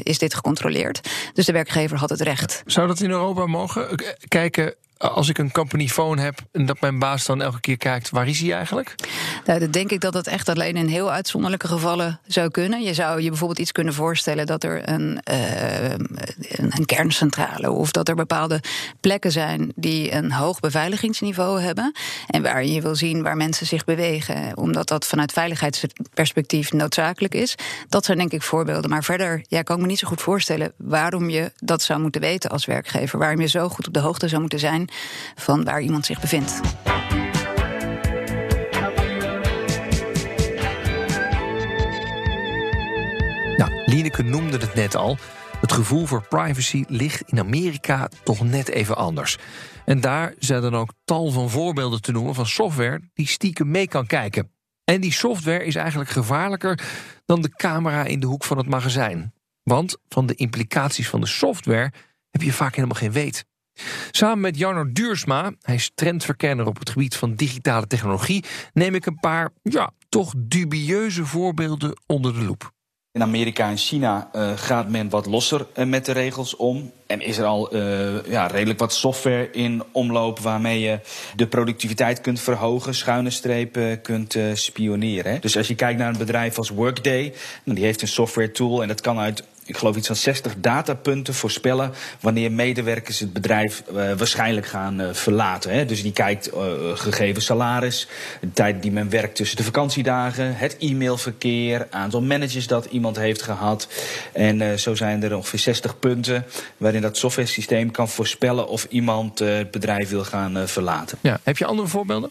is 0.04 0.18
dit 0.18 0.34
gecontroleerd. 0.34 1.10
Dus 1.34 1.46
de 1.46 1.52
werkgever 1.52 1.98
had 1.98 2.10
het 2.10 2.22
recht. 2.22 2.64
Zou 2.66 2.88
dat 2.88 3.00
in 3.00 3.10
Europa 3.10 3.46
mogen? 3.46 4.04
Kijken 4.28 4.74
als 5.02 5.30
ik 5.30 5.38
een 5.38 5.52
company 5.52 5.88
phone 5.88 6.22
heb 6.22 6.40
en 6.52 6.66
dat 6.66 6.82
mijn 6.82 7.00
baas 7.00 7.26
dan 7.26 7.42
elke 7.42 7.60
keer 7.60 7.78
kijkt, 7.78 8.10
waar 8.10 8.28
is 8.28 8.40
hij 8.40 8.54
eigenlijk? 8.54 8.96
Nou, 9.46 9.60
dan 9.60 9.72
denk 9.72 9.92
ik 9.92 10.02
dat 10.02 10.14
het 10.14 10.28
echt 10.28 10.50
alleen 10.50 10.76
in 10.76 10.88
heel 10.88 11.12
uitzonderlijke 11.12 11.68
gevallen 11.68 12.20
zou 12.28 12.50
kunnen. 12.50 12.84
Je 12.84 12.94
zou 12.94 13.22
je 13.22 13.30
bijvoorbeeld 13.30 13.60
iets 13.60 13.72
kunnen 13.72 13.94
voorstellen 13.94 14.46
dat 14.46 14.64
er 14.64 14.90
een, 14.90 15.20
uh, 15.32 15.92
een 16.58 16.86
kerncentrale 16.86 17.72
of 17.72 17.92
dat 17.92 18.10
er 18.10 18.16
bepaalde 18.16 18.62
plekken 19.00 19.32
zijn 19.32 19.72
die 19.76 20.14
een 20.14 20.32
hoog 20.32 20.60
beveiligingsniveau 20.60 21.62
hebben 21.62 21.94
en 22.28 22.42
waar 22.42 22.66
je 22.66 22.82
wil 22.82 22.96
zien 22.96 23.24
waar 23.24 23.38
mensen 23.38 23.68
zich 23.68 23.86
bewegen, 23.86 24.58
omdat 24.58 24.88
dat 24.88 25.06
vanuit 25.06 25.32
veiligheidsperspectief 25.32 26.72
noodzakelijk 26.72 27.34
is. 27.34 27.56
Dat 27.90 28.06
zijn 28.06 28.18
denk 28.18 28.32
ik 28.32 28.42
voorbeelden. 28.42 28.90
Maar 28.90 29.04
verder 29.04 29.46
ja, 29.48 29.62
kan 29.62 29.76
ik 29.76 29.82
me 29.82 29.88
niet 29.88 30.00
zo 30.00 30.08
goed 30.08 30.22
voorstellen 30.22 30.74
waarom 30.78 31.30
je 31.30 31.52
dat 31.58 31.82
zou 31.82 32.00
moeten 32.00 32.22
weten 32.22 32.50
als 32.50 32.66
werkgever, 32.66 33.20
waarom 33.20 33.42
je 33.42 33.48
zo 33.48 33.70
goed 33.70 33.88
op 33.88 33.94
de 33.94 34.00
hoogte 34.00 34.28
zou 34.28 34.42
moeten 34.42 34.60
zijn 34.60 34.90
van 35.36 35.64
waar 35.64 35.82
iemand 35.82 36.06
zich 36.06 36.22
bevindt. 36.22 36.62
Nou, 43.58 43.72
Lieneke 43.86 44.24
noemde 44.24 44.58
het 44.58 44.74
net 44.74 44.96
al. 44.96 45.18
Het 45.62 45.72
gevoel 45.72 46.06
voor 46.06 46.28
privacy 46.28 46.84
ligt 46.88 47.24
in 47.26 47.40
Amerika 47.40 48.10
toch 48.24 48.44
net 48.44 48.70
even 48.70 48.98
anders. 48.98 49.38
En 49.86 50.02
daar 50.02 50.34
zijn 50.40 50.62
dan 50.62 50.76
ook 50.76 50.94
tal 51.06 51.32
van 51.32 51.50
voorbeelden 51.50 52.02
te 52.02 52.12
noemen 52.12 52.36
van 52.36 52.46
software 52.46 53.02
die 53.14 53.28
stiekem 53.28 53.72
mee 53.72 53.88
kan 53.88 54.06
kijken. 54.06 54.52
En 54.84 55.02
die 55.02 55.12
software 55.12 55.66
is 55.66 55.76
eigenlijk 55.76 56.10
gevaarlijker 56.10 56.80
dan 57.26 57.42
de 57.42 57.50
camera 57.50 58.04
in 58.04 58.20
de 58.20 58.28
hoek 58.28 58.44
van 58.44 58.58
het 58.58 58.68
magazijn. 58.68 59.34
Want 59.64 59.98
van 60.08 60.26
de 60.26 60.36
implicaties 60.36 61.10
van 61.10 61.22
de 61.22 61.28
software 61.28 61.92
heb 62.30 62.42
je 62.42 62.54
vaak 62.54 62.76
helemaal 62.76 62.98
geen 62.98 63.12
weet. 63.12 63.46
Samen 64.12 64.40
met 64.40 64.58
Jarno 64.58 64.92
Duursma, 64.92 65.52
hij 65.62 65.76
is 65.76 65.92
trendverkenner 65.96 66.68
op 66.68 66.80
het 66.80 66.90
gebied 66.90 67.16
van 67.16 67.36
digitale 67.36 67.88
technologie, 67.88 68.44
neem 68.74 68.96
ik 68.96 69.06
een 69.06 69.20
paar, 69.20 69.50
ja, 69.64 69.92
toch 70.10 70.34
dubieuze 70.38 71.26
voorbeelden 71.26 72.02
onder 72.06 72.34
de 72.34 72.44
loep. 72.44 72.72
In 73.14 73.22
Amerika 73.22 73.70
en 73.70 73.78
China 73.78 74.30
uh, 74.36 74.52
gaat 74.56 74.90
men 74.90 75.10
wat 75.10 75.26
losser 75.26 75.66
uh, 75.76 75.86
met 75.86 76.06
de 76.06 76.12
regels 76.12 76.56
om. 76.56 76.92
En 77.08 77.22
is 77.22 77.38
er 77.38 77.46
al 77.46 77.76
uh, 77.76 78.26
ja, 78.26 78.48
redelijk 78.48 78.80
wat 78.80 78.94
software 78.94 79.52
in 79.52 79.84
omloop 79.92 80.40
waarmee 80.40 80.80
je 80.80 81.00
de 81.36 81.48
productiviteit 81.48 82.22
kunt 82.22 82.40
verhogen, 82.40 82.96
schuine 82.96 83.30
strepen 83.30 84.02
kunt 84.02 84.38
spioneren. 84.54 85.42
Dus 85.42 85.58
als 85.58 85.68
je 85.68 85.76
kijkt 85.76 86.00
naar 86.00 86.10
een 86.10 86.18
bedrijf 86.18 86.58
als 86.58 86.70
Workday, 86.70 87.34
die 87.64 87.84
heeft 87.84 88.02
een 88.02 88.08
software 88.08 88.52
tool 88.52 88.82
en 88.82 88.88
dat 88.88 89.02
kan 89.02 89.20
uit 89.20 89.44
ik 89.72 89.78
geloof 89.78 89.96
iets 89.96 90.08
van 90.08 90.16
60 90.16 90.54
datapunten 90.58 91.34
voorspellen 91.34 91.94
wanneer 92.20 92.52
medewerkers 92.52 93.20
het 93.20 93.34
bedrijf 93.34 93.84
uh, 93.90 93.96
waarschijnlijk 93.96 94.68
gaan 94.68 95.02
uh, 95.02 95.08
verlaten. 95.12 95.74
Hè. 95.74 95.86
Dus 95.86 96.02
die 96.02 96.12
kijkt 96.12 96.54
uh, 96.54 96.62
gegeven 96.94 97.42
salaris, 97.42 98.08
de 98.42 98.52
tijd 98.52 98.82
die 98.82 98.92
men 98.92 99.10
werkt 99.10 99.36
tussen 99.36 99.58
de 99.58 99.64
vakantiedagen, 99.64 100.56
het 100.56 100.76
e-mailverkeer, 100.80 101.88
aantal 101.90 102.22
managers 102.22 102.68
dat 102.68 102.86
iemand 102.86 103.18
heeft 103.18 103.42
gehad. 103.42 103.88
En 104.34 104.80
zo 104.80 104.96
zijn 104.96 105.24
er 105.24 105.36
ongeveer 105.36 105.60
60 105.60 106.00
punten 106.00 106.46
waarin 106.78 107.02
dat 107.02 107.18
software 107.18 107.48
systeem 107.48 107.92
kan 107.92 108.10
voorspellen 108.10 108.68
of 108.68 108.88
iemand 108.90 109.40
het 109.40 109.72
bedrijf 109.72 110.10
wil 110.10 110.24
gaan 110.24 110.68
verlaten. 110.68 111.18
Ja. 111.22 111.40
Heb 111.44 111.58
je 111.58 111.66
andere 111.66 111.88
voorbeelden? 111.88 112.30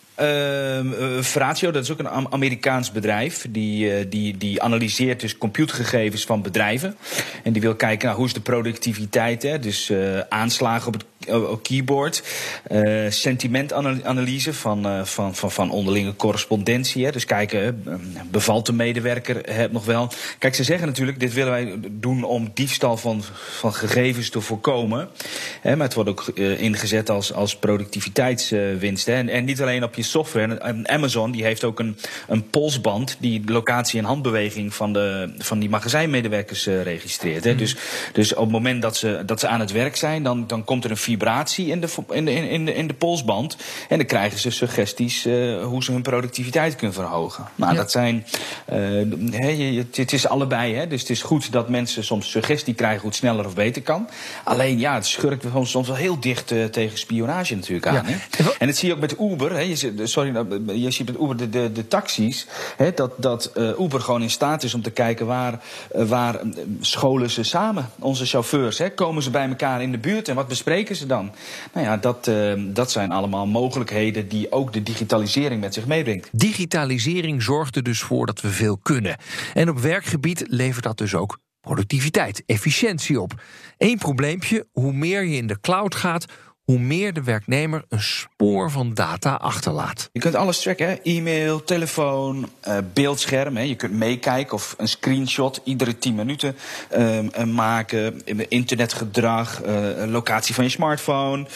Fratio, 1.22 1.70
dat 1.70 1.82
is 1.82 1.90
ook 1.90 1.98
een 1.98 2.32
Amerikaans 2.32 2.92
bedrijf. 2.92 3.46
Die, 3.50 4.08
die, 4.08 4.36
die 4.36 4.62
analyseert 4.62 5.20
dus 5.20 5.38
computergegevens 5.38 6.24
van 6.24 6.42
bedrijven. 6.42 6.96
En 7.42 7.52
die 7.52 7.62
wil 7.62 7.74
kijken 7.74 8.06
naar 8.06 8.16
hoe 8.16 8.26
is 8.26 8.32
de 8.32 8.40
productiviteit. 8.40 9.42
Hè? 9.42 9.58
Dus 9.58 9.90
uh, 9.90 10.20
aanslagen 10.28 10.86
op 10.86 10.92
het 10.92 11.04
keyboard. 11.62 12.22
Uh, 12.70 13.10
sentimentanalyse 13.10 14.54
van, 14.54 14.86
uh, 14.86 15.04
van, 15.04 15.34
van, 15.34 15.50
van 15.50 15.70
onderlinge 15.70 16.16
correspondentie. 16.16 17.04
Hè? 17.04 17.10
Dus 17.10 17.24
kijken, 17.24 17.84
bevalt 18.30 18.66
de 18.66 18.72
medewerker 18.72 19.54
het 19.54 19.72
nog 19.72 19.84
wel? 19.84 20.08
Kijk, 20.38 20.54
ze 20.54 20.64
zeggen 20.64 20.86
natuurlijk, 20.86 21.20
dit 21.20 21.32
willen 21.32 21.52
wij 21.52 21.78
doen 21.90 22.24
om 22.24 22.50
diefstal 22.54 22.96
van, 22.96 23.22
van 23.58 23.74
gegevens 23.74 24.30
te 24.30 24.40
voorkomen. 24.40 25.08
Hè? 25.60 25.76
Maar 25.76 25.86
het 25.86 25.94
wordt 25.94 26.10
ook 26.10 26.30
uh, 26.34 26.60
ingezet 26.60 27.10
als, 27.10 27.32
als 27.32 27.56
productiviteitswinst. 27.56 29.06
Hè? 29.06 29.14
En, 29.14 29.28
en 29.28 29.44
niet 29.44 29.62
alleen 29.62 29.84
op 29.84 29.94
je 29.94 30.02
software. 30.02 30.58
En 30.58 30.88
Amazon 30.88 31.30
die 31.30 31.44
heeft 31.44 31.64
ook 31.64 31.78
een, 31.78 31.96
een 32.28 32.50
polsband 32.50 33.16
die 33.18 33.42
locatie 33.46 33.98
en 33.98 34.04
handbeweging 34.04 34.74
van, 34.74 34.92
de, 34.92 35.34
van 35.38 35.58
die 35.58 35.68
magazijnmedewerkers 35.68 36.66
registreert. 36.66 37.44
Hè? 37.44 37.52
Mm. 37.52 37.58
Dus, 37.58 37.76
dus 38.12 38.34
op 38.34 38.42
het 38.42 38.52
moment 38.52 38.82
dat 38.82 38.96
ze, 38.96 39.22
dat 39.26 39.40
ze 39.40 39.48
aan 39.48 39.60
het 39.60 39.72
werk 39.72 39.96
zijn, 39.96 40.22
dan, 40.22 40.46
dan 40.46 40.64
komt 40.64 40.84
er 40.84 40.90
een 40.90 40.96
vibratie 41.10 41.66
in 41.66 41.80
de, 41.80 41.88
in 42.10 42.24
de, 42.24 42.32
in 42.32 42.64
de, 42.64 42.74
in 42.74 42.86
de 42.86 42.94
polsband. 42.94 43.56
En 43.88 43.96
dan 43.98 44.06
krijgen 44.06 44.38
ze 44.38 44.50
suggesties 44.50 45.26
uh, 45.26 45.64
hoe 45.64 45.84
ze 45.84 45.92
hun 45.92 46.02
productiviteit 46.02 46.76
kunnen 46.76 46.96
verhogen. 46.96 47.44
Nou, 47.54 47.72
ja. 47.72 47.78
dat 47.78 47.90
zijn. 47.90 48.26
Uh, 48.72 48.76
he, 49.30 49.84
het 49.92 50.12
is 50.12 50.26
allebei. 50.26 50.74
Hè? 50.74 50.86
Dus 50.86 51.00
het 51.00 51.10
is 51.10 51.22
goed 51.22 51.52
dat 51.52 51.68
mensen 51.68 52.04
soms 52.04 52.30
suggestie 52.30 52.74
krijgen 52.74 53.00
hoe 53.00 53.08
het 53.08 53.18
sneller 53.18 53.46
of 53.46 53.54
beter 53.54 53.82
kan. 53.82 54.08
Alleen 54.44 54.78
ja, 54.78 54.94
het 54.94 55.06
schurkt 55.06 55.44
soms, 55.52 55.70
soms 55.70 55.86
wel 55.86 55.96
heel 55.96 56.20
dicht 56.20 56.50
uh, 56.50 56.64
tegen 56.64 56.98
spionage 56.98 57.54
natuurlijk 57.54 57.86
aan. 57.86 57.94
Ja. 57.94 58.02
Hè? 58.04 58.50
En 58.58 58.66
dat 58.66 58.76
zie 58.76 58.88
je 58.88 58.94
ook 58.94 59.00
met 59.00 59.16
Uber. 59.20 59.52
Hè? 59.52 59.60
Je, 59.60 59.92
sorry, 60.02 60.46
je 60.66 60.90
ziet 60.90 61.06
met 61.06 61.20
Uber 61.20 61.36
de, 61.36 61.48
de, 61.48 61.72
de 61.72 61.88
taxis. 61.88 62.46
Hè? 62.76 62.92
Dat, 62.94 63.12
dat 63.16 63.52
Uber 63.80 64.00
gewoon 64.00 64.22
in 64.22 64.30
staat 64.30 64.62
is 64.62 64.74
om 64.74 64.82
te 64.82 64.90
kijken 64.90 65.26
waar, 65.26 65.60
waar 65.92 66.40
scholen 66.80 67.30
ze 67.30 67.42
samen. 67.42 67.90
Onze 67.98 68.26
chauffeurs. 68.26 68.78
Hè? 68.78 68.90
Komen 68.90 69.22
ze 69.22 69.30
bij 69.30 69.48
elkaar 69.48 69.82
in 69.82 69.92
de 69.92 69.98
buurt 69.98 70.28
en 70.28 70.34
wat 70.34 70.48
bespreken 70.48 70.96
ze? 70.96 70.99
Dan? 71.06 71.32
Nou 71.72 71.86
ja, 71.86 71.96
dat, 71.96 72.28
uh, 72.28 72.52
dat 72.58 72.90
zijn 72.90 73.12
allemaal 73.12 73.46
mogelijkheden 73.46 74.28
die 74.28 74.52
ook 74.52 74.72
de 74.72 74.82
digitalisering 74.82 75.60
met 75.60 75.74
zich 75.74 75.86
meebrengt. 75.86 76.28
Digitalisering 76.32 77.42
zorgt 77.42 77.76
er 77.76 77.82
dus 77.82 78.00
voor 78.00 78.26
dat 78.26 78.40
we 78.40 78.48
veel 78.48 78.78
kunnen. 78.78 79.16
En 79.54 79.68
op 79.68 79.78
werkgebied 79.78 80.44
levert 80.46 80.84
dat 80.84 80.98
dus 80.98 81.14
ook 81.14 81.38
productiviteit, 81.60 82.42
efficiëntie 82.46 83.20
op. 83.20 83.42
Eén 83.78 83.98
probleempje: 83.98 84.66
hoe 84.72 84.92
meer 84.92 85.24
je 85.24 85.36
in 85.36 85.46
de 85.46 85.60
cloud 85.60 85.94
gaat, 85.94 86.24
hoe 86.70 86.78
meer 86.78 87.12
de 87.12 87.22
werknemer 87.22 87.84
een 87.88 88.02
spoor 88.02 88.70
van 88.70 88.94
data 88.94 89.34
achterlaat. 89.34 90.08
Je 90.12 90.20
kunt 90.20 90.34
alles 90.34 90.60
tracken: 90.60 91.02
e-mail, 91.02 91.64
telefoon, 91.64 92.48
uh, 92.68 92.76
beeldscherm. 92.92 93.56
Hè. 93.56 93.62
Je 93.62 93.74
kunt 93.74 93.92
meekijken 93.92 94.54
of 94.54 94.74
een 94.78 94.88
screenshot 94.88 95.60
iedere 95.64 95.98
10 95.98 96.14
minuten 96.14 96.56
uh, 96.96 97.44
maken. 97.44 98.22
Internetgedrag, 98.48 99.62
uh, 99.64 100.04
locatie 100.06 100.54
van 100.54 100.64
je 100.64 100.70
smartphone, 100.70 101.46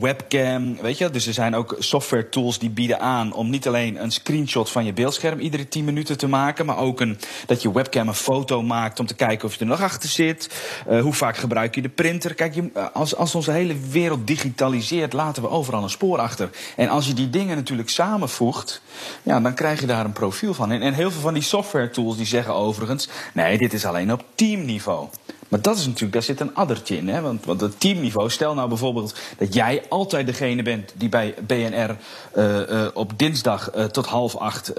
webcam. 0.00 0.76
Weet 0.80 0.98
je, 0.98 1.10
dus 1.10 1.26
er 1.26 1.32
zijn 1.32 1.54
ook 1.54 1.76
software 1.78 2.28
tools 2.28 2.58
die 2.58 2.70
bieden 2.70 3.00
aan 3.00 3.32
om 3.32 3.50
niet 3.50 3.66
alleen 3.66 4.02
een 4.02 4.12
screenshot 4.12 4.70
van 4.70 4.84
je 4.84 4.92
beeldscherm 4.92 5.40
iedere 5.40 5.68
10 5.68 5.84
minuten 5.84 6.18
te 6.18 6.26
maken, 6.26 6.66
maar 6.66 6.78
ook 6.78 7.00
een, 7.00 7.18
dat 7.46 7.62
je 7.62 7.72
webcam 7.72 8.08
een 8.08 8.14
foto 8.14 8.62
maakt 8.62 9.00
om 9.00 9.06
te 9.06 9.14
kijken 9.14 9.48
of 9.48 9.54
je 9.54 9.60
er 9.60 9.66
nog 9.66 9.82
achter 9.82 10.08
zit. 10.08 10.50
hoe 10.88 11.12
vaak 11.12 11.36
gebruik 11.36 11.74
je 11.74 11.82
de 11.82 11.88
printer? 11.88 12.34
Kijk, 12.34 12.54
je, 12.54 12.90
als, 12.92 13.16
als 13.16 13.34
onze 13.34 13.50
hele 13.50 13.74
wereld 13.90 14.02
wereld 14.04 14.26
digitaliseert, 14.26 15.12
laten 15.12 15.42
we 15.42 15.48
overal 15.48 15.82
een 15.82 15.90
spoor 15.90 16.18
achter. 16.18 16.50
En 16.76 16.88
als 16.88 17.06
je 17.06 17.14
die 17.14 17.30
dingen 17.30 17.56
natuurlijk 17.56 17.88
samenvoegt, 17.88 18.80
ja, 19.22 19.40
dan 19.40 19.54
krijg 19.54 19.80
je 19.80 19.86
daar 19.86 20.04
een 20.04 20.12
profiel 20.12 20.54
van. 20.54 20.70
En, 20.70 20.82
en 20.82 20.92
heel 20.92 21.10
veel 21.10 21.20
van 21.20 21.34
die 21.34 21.42
software 21.42 21.90
tools 21.90 22.16
die 22.16 22.26
zeggen 22.26 22.54
overigens, 22.54 23.08
nee, 23.32 23.58
dit 23.58 23.72
is 23.72 23.84
alleen 23.84 24.12
op 24.12 24.24
teamniveau. 24.34 25.08
Maar 25.48 25.60
dat 25.60 25.76
is 25.76 25.86
natuurlijk, 25.86 26.12
daar 26.12 26.22
zit 26.22 26.40
een 26.40 26.54
addertje 26.54 26.96
in. 26.96 27.08
Hè? 27.08 27.20
Want, 27.20 27.44
want 27.44 27.60
het 27.60 27.80
teamniveau, 27.80 28.30
stel 28.30 28.54
nou 28.54 28.68
bijvoorbeeld 28.68 29.14
dat 29.38 29.54
jij 29.54 29.82
altijd 29.88 30.26
degene 30.26 30.62
bent 30.62 30.92
die 30.96 31.08
bij 31.08 31.34
BNR 31.46 31.96
uh, 32.36 32.68
uh, 32.70 32.86
op 32.94 33.18
dinsdag 33.18 33.76
uh, 33.76 33.84
tot 33.84 34.06
half 34.06 34.36
acht 34.36 34.72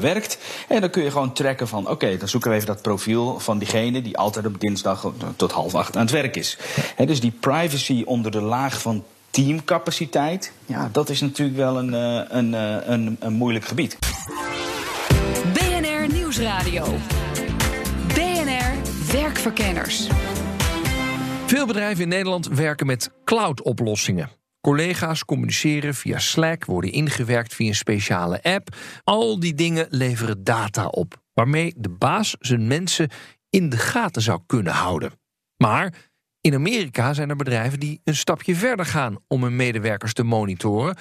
werkt. 0.00 0.38
En 0.68 0.80
dan 0.80 0.90
kun 0.90 1.02
je 1.02 1.10
gewoon 1.10 1.32
trekken 1.32 1.68
van, 1.68 1.88
oké, 1.88 2.16
dan 2.16 2.28
zoeken 2.28 2.50
we 2.50 2.56
even 2.56 2.68
dat 2.68 2.82
profiel 2.82 3.40
van 3.40 3.58
diegene 3.58 4.02
die 4.02 4.18
altijd 4.18 4.46
op 4.46 4.60
dinsdag 4.60 5.12
tot 5.36 5.52
half 5.52 5.74
acht 5.74 5.96
aan 5.96 6.02
het 6.02 6.10
werk 6.10 6.36
is. 6.36 6.58
Dus 7.06 7.20
die 7.20 7.36
privacy 7.40 8.02
onder 8.06 8.30
de 8.30 8.40
laag 8.40 8.80
van 8.80 9.04
teamcapaciteit, 9.30 10.52
ja, 10.66 10.88
dat 10.92 11.08
is 11.08 11.20
natuurlijk 11.20 11.56
wel 11.56 11.78
een, 11.78 11.92
een, 11.92 12.52
een, 12.92 13.16
een 13.20 13.32
moeilijk 13.32 13.64
gebied. 13.64 13.98
BNR 15.52 16.12
Nieuwsradio. 16.12 16.84
Werkverkenners. 19.14 20.08
Veel 21.46 21.66
bedrijven 21.66 22.02
in 22.02 22.08
Nederland 22.08 22.46
werken 22.48 22.86
met 22.86 23.10
cloud-oplossingen. 23.24 24.30
Collega's 24.60 25.24
communiceren 25.24 25.94
via 25.94 26.18
Slack, 26.18 26.64
worden 26.64 26.92
ingewerkt 26.92 27.54
via 27.54 27.68
een 27.68 27.74
speciale 27.74 28.42
app. 28.42 28.76
Al 29.04 29.40
die 29.40 29.54
dingen 29.54 29.86
leveren 29.90 30.44
data 30.44 30.86
op, 30.86 31.22
waarmee 31.32 31.74
de 31.76 31.88
baas 31.88 32.36
zijn 32.38 32.66
mensen 32.66 33.10
in 33.50 33.68
de 33.68 33.76
gaten 33.76 34.22
zou 34.22 34.40
kunnen 34.46 34.72
houden. 34.72 35.12
Maar 35.56 35.94
in 36.40 36.54
Amerika 36.54 37.12
zijn 37.12 37.30
er 37.30 37.36
bedrijven 37.36 37.80
die 37.80 38.00
een 38.04 38.16
stapje 38.16 38.54
verder 38.54 38.86
gaan 38.86 39.16
om 39.28 39.42
hun 39.42 39.56
medewerkers 39.56 40.12
te 40.12 40.22
monitoren. 40.22 40.96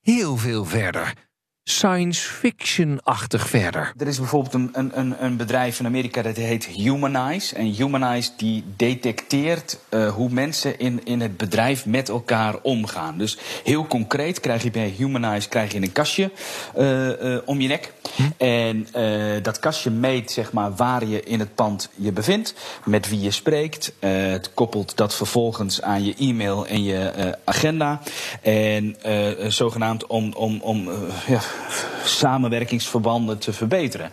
Heel 0.00 0.36
veel 0.36 0.64
verder 0.64 1.29
science 1.64 2.28
fiction-achtig 2.28 3.48
verder. 3.48 3.92
Er 3.96 4.06
is 4.06 4.18
bijvoorbeeld 4.18 4.54
een, 4.54 4.90
een, 4.92 5.24
een 5.24 5.36
bedrijf 5.36 5.78
in 5.78 5.86
Amerika 5.86 6.22
dat 6.22 6.36
heet 6.36 6.64
Humanize. 6.64 7.54
En 7.54 7.66
Humanize 7.66 8.30
die 8.36 8.64
detecteert 8.76 9.78
uh, 9.90 10.10
hoe 10.10 10.30
mensen 10.30 10.78
in, 10.78 11.00
in 11.04 11.20
het 11.20 11.36
bedrijf 11.36 11.86
met 11.86 12.08
elkaar 12.08 12.56
omgaan. 12.62 13.18
Dus 13.18 13.38
heel 13.64 13.86
concreet 13.86 14.40
krijg 14.40 14.62
je 14.62 14.70
bij 14.70 14.94
Humanize 14.96 15.48
krijg 15.48 15.72
je 15.72 15.82
een 15.82 15.92
kastje 15.92 16.30
uh, 16.78 17.08
uh, 17.08 17.38
om 17.44 17.60
je 17.60 17.68
nek. 17.68 17.92
Hm? 18.14 18.22
En 18.44 18.86
dat 19.42 19.58
kastje 19.58 19.90
meet 19.90 20.30
zeg 20.30 20.52
maar, 20.52 20.74
waar 20.74 21.06
je 21.06 21.22
in 21.22 21.38
het 21.38 21.54
pand 21.54 21.90
je 21.94 22.12
bevindt, 22.12 22.54
met 22.84 23.08
wie 23.08 23.20
je 23.20 23.30
spreekt. 23.30 23.92
het 24.00 24.54
koppelt 24.54 24.96
dat 24.96 25.14
vervolgens 25.14 25.82
aan 25.82 26.04
je 26.04 26.14
e-mail 26.18 26.66
en 26.66 26.82
je 26.82 27.38
agenda. 27.44 28.00
En 28.42 28.96
zogenaamd 29.52 30.06
om, 30.06 30.32
om, 30.32 30.60
om 30.60 30.88
ja, 31.26 31.40
samenwerkingsverbanden 32.04 33.38
te 33.38 33.52
verbeteren. 33.52 34.10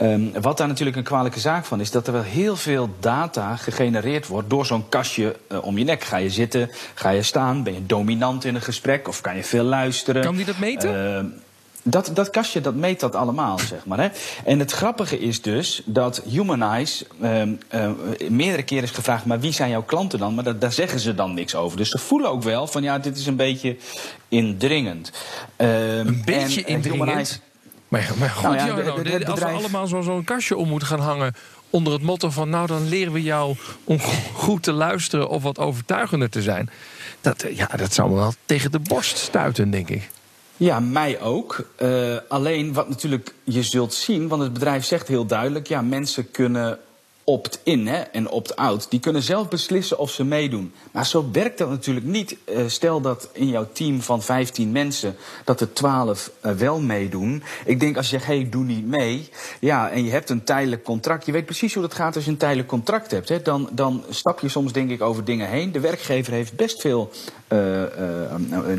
Um, 0.00 0.32
wat 0.40 0.56
daar 0.56 0.68
natuurlijk 0.68 0.96
een 0.96 1.02
kwalijke 1.02 1.40
zaak 1.40 1.64
van 1.64 1.80
is, 1.80 1.90
dat 1.90 2.06
er 2.06 2.12
wel 2.12 2.22
heel 2.22 2.56
veel 2.56 2.90
data 3.00 3.56
gegenereerd 3.56 4.26
wordt 4.26 4.50
door 4.50 4.66
zo'n 4.66 4.88
kastje 4.88 5.36
uh, 5.52 5.64
om 5.64 5.78
je 5.78 5.84
nek. 5.84 6.04
Ga 6.04 6.16
je 6.16 6.30
zitten, 6.30 6.70
ga 6.94 7.10
je 7.10 7.22
staan, 7.22 7.62
ben 7.62 7.74
je 7.74 7.86
dominant 7.86 8.44
in 8.44 8.54
een 8.54 8.62
gesprek 8.62 9.08
of 9.08 9.20
kan 9.20 9.36
je 9.36 9.44
veel 9.44 9.64
luisteren? 9.64 10.22
Kan 10.22 10.36
die 10.36 10.44
dat 10.44 10.58
meten? 10.58 11.24
Uh, 11.24 11.38
dat, 11.82 12.10
dat 12.14 12.30
kastje 12.30 12.60
dat 12.60 12.74
meet 12.74 13.00
dat 13.00 13.14
allemaal, 13.14 13.58
zeg 13.58 13.86
maar. 13.86 13.98
Hè. 13.98 14.08
En 14.44 14.58
het 14.58 14.72
grappige 14.72 15.18
is 15.18 15.42
dus 15.42 15.82
dat 15.84 16.22
Humanize 16.28 17.06
uh, 17.22 17.42
uh, 17.42 17.90
meerdere 18.28 18.62
keren 18.62 18.84
is 18.84 18.90
gevraagd... 18.90 19.24
maar 19.24 19.40
wie 19.40 19.52
zijn 19.52 19.70
jouw 19.70 19.82
klanten 19.82 20.18
dan? 20.18 20.34
Maar 20.34 20.44
dat, 20.44 20.60
daar 20.60 20.72
zeggen 20.72 21.00
ze 21.00 21.14
dan 21.14 21.34
niks 21.34 21.54
over. 21.54 21.76
Dus 21.76 21.90
ze 21.90 21.98
voelen 21.98 22.30
ook 22.30 22.42
wel 22.42 22.66
van 22.66 22.82
ja, 22.82 22.98
dit 22.98 23.18
is 23.18 23.26
een 23.26 23.36
beetje 23.36 23.76
indringend. 24.28 25.12
Uh, 25.58 25.96
een 25.98 26.22
beetje 26.24 26.64
en, 26.64 26.68
indringend? 26.68 27.08
Humanize, 27.08 27.38
maar, 27.88 28.10
maar 28.18 28.30
goed, 28.30 28.42
nou 28.42 28.56
ja, 28.56 28.66
de, 28.74 29.02
de, 29.02 29.18
de, 29.18 29.26
als 29.26 29.40
we 29.40 29.46
allemaal 29.46 29.86
zo'n 29.86 30.02
zo 30.02 30.22
kastje 30.24 30.56
om 30.56 30.68
moeten 30.68 30.88
gaan 30.88 31.00
hangen... 31.00 31.34
onder 31.70 31.92
het 31.92 32.02
motto 32.02 32.30
van 32.30 32.50
nou, 32.50 32.66
dan 32.66 32.88
leren 32.88 33.12
we 33.12 33.22
jou 33.22 33.56
om 33.84 33.98
goed 34.34 34.62
te 34.62 34.72
luisteren... 34.72 35.28
of 35.28 35.42
wat 35.42 35.58
overtuigender 35.58 36.30
te 36.30 36.42
zijn... 36.42 36.70
Dat, 37.20 37.44
ja, 37.54 37.66
dat 37.76 37.94
zou 37.94 38.10
me 38.10 38.16
wel 38.16 38.34
tegen 38.46 38.70
de 38.70 38.78
borst 38.78 39.18
stuiten, 39.18 39.70
denk 39.70 39.88
ik. 39.88 40.08
Ja, 40.62 40.80
mij 40.80 41.20
ook. 41.20 41.66
Uh, 41.78 42.16
alleen 42.28 42.72
wat 42.72 42.88
natuurlijk 42.88 43.34
je 43.44 43.62
zult 43.62 43.94
zien, 43.94 44.28
want 44.28 44.42
het 44.42 44.52
bedrijf 44.52 44.84
zegt 44.84 45.08
heel 45.08 45.26
duidelijk: 45.26 45.68
ja, 45.68 45.80
mensen 45.80 46.30
kunnen 46.30 46.78
opt-in 47.24 47.88
en 47.88 48.30
opt-out. 48.30 48.90
Die 48.90 49.00
kunnen 49.00 49.22
zelf 49.22 49.48
beslissen 49.48 49.98
of 49.98 50.10
ze 50.10 50.24
meedoen. 50.24 50.72
Maar 50.92 51.06
zo 51.06 51.28
werkt 51.32 51.58
dat 51.58 51.68
natuurlijk 51.68 52.06
niet. 52.06 52.36
Uh, 52.44 52.62
stel 52.66 53.00
dat 53.00 53.28
in 53.32 53.48
jouw 53.48 53.68
team 53.72 54.00
van 54.00 54.22
15 54.22 54.72
mensen 54.72 55.16
dat 55.44 55.60
er 55.60 55.72
12 55.72 56.30
uh, 56.46 56.52
wel 56.52 56.80
meedoen. 56.80 57.42
Ik 57.64 57.80
denk 57.80 57.96
als 57.96 58.10
je 58.10 58.16
zegt, 58.16 58.26
hey, 58.26 58.48
doe 58.50 58.64
niet 58.64 58.86
mee. 58.86 59.28
Ja, 59.60 59.90
en 59.90 60.04
je 60.04 60.10
hebt 60.10 60.30
een 60.30 60.44
tijdelijk 60.44 60.84
contract. 60.84 61.26
Je 61.26 61.32
weet 61.32 61.44
precies 61.44 61.74
hoe 61.74 61.82
dat 61.82 61.94
gaat 61.94 62.14
als 62.14 62.24
je 62.24 62.30
een 62.30 62.36
tijdelijk 62.36 62.68
contract 62.68 63.10
hebt. 63.10 63.28
Hè. 63.28 63.42
Dan, 63.42 63.68
dan 63.72 64.04
stap 64.08 64.40
je 64.40 64.48
soms 64.48 64.72
denk 64.72 64.90
ik 64.90 65.02
over 65.02 65.24
dingen 65.24 65.48
heen. 65.48 65.72
De 65.72 65.80
werkgever 65.80 66.32
heeft 66.32 66.56
best 66.56 66.80
veel 66.80 67.10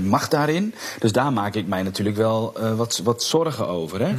macht 0.04 0.32
daarin. 0.32 0.74
Dus 1.00 1.12
daar 1.12 1.34
maak 1.34 1.56
ik 1.56 1.68
mij 1.68 1.84
natuurlijk 1.84 2.16
wel 2.16 2.54
wat, 2.76 3.02
wat 3.04 3.24
zorgen 3.24 3.68
over. 3.68 4.00
Hè. 4.00 4.14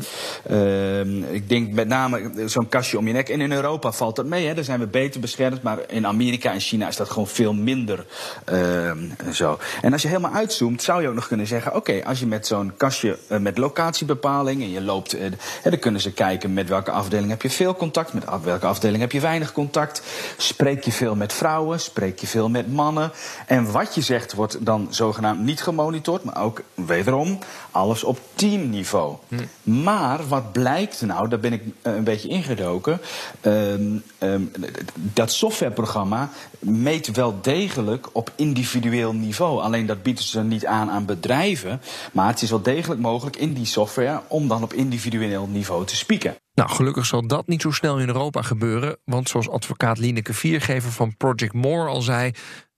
Hm. 0.46 1.22
ik 1.22 1.48
denk 1.48 1.72
met 1.72 1.88
name 1.88 2.30
zo'n 2.46 2.68
kastje 2.68 2.98
om 2.98 3.06
je 3.06 3.12
nek. 3.12 3.28
En 3.28 3.40
in 3.40 3.52
Europa 3.52 3.92
valt 3.92 4.16
dat 4.16 4.26
mee. 4.26 4.46
Hè. 4.46 4.54
Daar 4.54 4.64
zijn 4.64 4.80
we 4.80 4.86
beter 4.86 5.20
beschermd. 5.20 5.62
Maar 5.62 5.78
in 5.88 6.06
Amerika 6.06 6.52
en 6.52 6.60
China 6.60 6.88
is 6.88 6.96
dat 6.96 7.10
gewoon 7.10 7.26
veel 7.26 7.54
minder 7.54 8.06
uh, 8.52 8.90
zo. 9.32 9.58
En 9.82 9.92
als 9.92 10.02
je 10.02 10.08
helemaal 10.08 10.32
uitzoomt, 10.32 10.82
zou 10.82 11.02
je 11.02 11.08
ook 11.08 11.14
nog 11.14 11.26
kunnen 11.26 11.46
zeggen: 11.46 11.74
oké, 11.74 12.04
als 12.04 12.20
je 12.20 12.26
met 12.26 12.46
zo'n 12.46 12.72
kastje 12.76 13.18
met 13.28 13.58
locatiebepaling 13.58 14.62
en 14.62 14.70
je 14.70 14.82
loopt, 14.82 15.16
dan 15.62 15.78
kunnen 15.78 16.00
ze 16.00 16.12
kijken 16.12 16.52
met 16.52 16.68
welke 16.68 16.90
afdeling 16.90 17.30
heb 17.30 17.42
je 17.42 17.50
veel 17.50 17.74
contact, 17.74 18.12
met 18.12 18.24
welke 18.42 18.66
afdeling 18.66 19.00
heb 19.00 19.12
je 19.12 19.20
weinig 19.20 19.52
contact. 19.52 20.02
Spreek 20.36 20.84
je 20.84 20.92
veel 20.92 21.14
met 21.14 21.32
vrouwen, 21.32 21.80
spreek 21.80 22.18
je 22.18 22.26
veel 22.26 22.48
met 22.48 22.72
mannen. 22.72 23.12
En 23.46 23.72
wat 23.72 23.94
je 23.94 24.00
zegt 24.00 24.32
wordt 24.32 24.43
dan 24.60 24.86
zogenaamd 24.90 25.40
niet 25.40 25.62
gemonitord, 25.62 26.24
maar 26.24 26.42
ook 26.42 26.62
wederom 26.74 27.38
alles 27.70 28.04
op 28.04 28.18
teamniveau. 28.34 29.16
Hm. 29.28 29.80
Maar 29.82 30.28
wat 30.28 30.52
blijkt 30.52 31.02
nou, 31.02 31.28
daar 31.28 31.40
ben 31.40 31.52
ik 31.52 31.62
uh, 31.62 31.94
een 31.94 32.04
beetje 32.04 32.28
ingedoken. 32.28 33.00
Um, 33.42 34.02
um, 34.18 34.50
dat 34.94 35.32
softwareprogramma 35.32 36.30
meet 36.58 37.10
wel 37.10 37.38
degelijk 37.42 38.08
op 38.12 38.32
individueel 38.36 39.12
niveau. 39.12 39.60
Alleen 39.60 39.86
dat 39.86 40.02
bieden 40.02 40.24
ze 40.24 40.40
niet 40.40 40.66
aan 40.66 40.90
aan 40.90 41.04
bedrijven. 41.04 41.80
Maar 42.12 42.26
het 42.26 42.42
is 42.42 42.50
wel 42.50 42.62
degelijk 42.62 43.00
mogelijk 43.00 43.36
in 43.36 43.52
die 43.52 43.66
software 43.66 44.20
om 44.28 44.48
dan 44.48 44.62
op 44.62 44.72
individueel 44.72 45.46
niveau 45.46 45.86
te 45.86 45.96
spieken. 45.96 46.36
Nou, 46.54 46.70
gelukkig 46.70 47.06
zal 47.06 47.26
dat 47.26 47.46
niet 47.46 47.62
zo 47.62 47.70
snel 47.70 47.98
in 47.98 48.08
Europa 48.08 48.42
gebeuren. 48.42 48.96
Want 49.04 49.28
zoals 49.28 49.48
advocaat 49.48 49.98
Lineke 49.98 50.34
Viergever 50.34 50.92
van 50.92 51.16
Project 51.16 51.52
More 51.52 51.88
al 51.88 52.02
zei... 52.02 52.32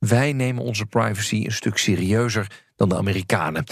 wij 0.09 0.33
nemen 0.33 0.63
onze 0.63 0.87
privacy 0.87 1.45
een 1.45 1.53
stuk 1.53 1.79
serieuzer 1.79 2.47
dan 2.77 2.89
de 2.89 2.97
Amerikanen. 2.97 3.65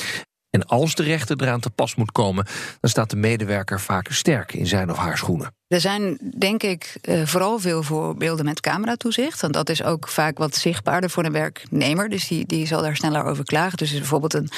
En 0.51 0.67
als 0.67 0.95
de 0.95 1.03
rechter 1.03 1.43
eraan 1.43 1.61
te 1.61 1.71
pas 1.71 1.95
moet 1.95 2.13
komen, 2.13 2.47
dan 2.81 2.91
staat 2.91 3.11
de 3.11 3.17
medewerker 3.17 3.81
vaak 3.81 4.09
sterk 4.11 4.53
in 4.53 4.67
zijn 4.67 4.91
of 4.91 4.97
haar 4.97 5.19
schoenen. 5.19 5.55
Er 5.75 5.81
zijn 5.81 6.19
denk 6.39 6.63
ik 6.63 6.97
uh, 7.09 7.27
vooral 7.27 7.59
veel 7.59 7.83
voorbeelden 7.83 8.45
met 8.45 8.61
cameratoezicht. 8.61 9.41
Want 9.41 9.53
dat 9.53 9.69
is 9.69 9.83
ook 9.83 10.09
vaak 10.09 10.39
wat 10.39 10.55
zichtbaarder 10.55 11.11
voor 11.11 11.25
een 11.25 11.33
werknemer. 11.33 12.09
Dus 12.09 12.29
die, 12.29 12.47
die 12.47 12.67
zal 12.67 12.83
daar 12.83 12.97
sneller 12.97 13.25
over 13.25 13.45
klagen. 13.45 13.79
Dus 13.79 13.89
er 13.89 13.95
is 13.95 14.01
bijvoorbeeld 14.01 14.35
een 14.35 14.49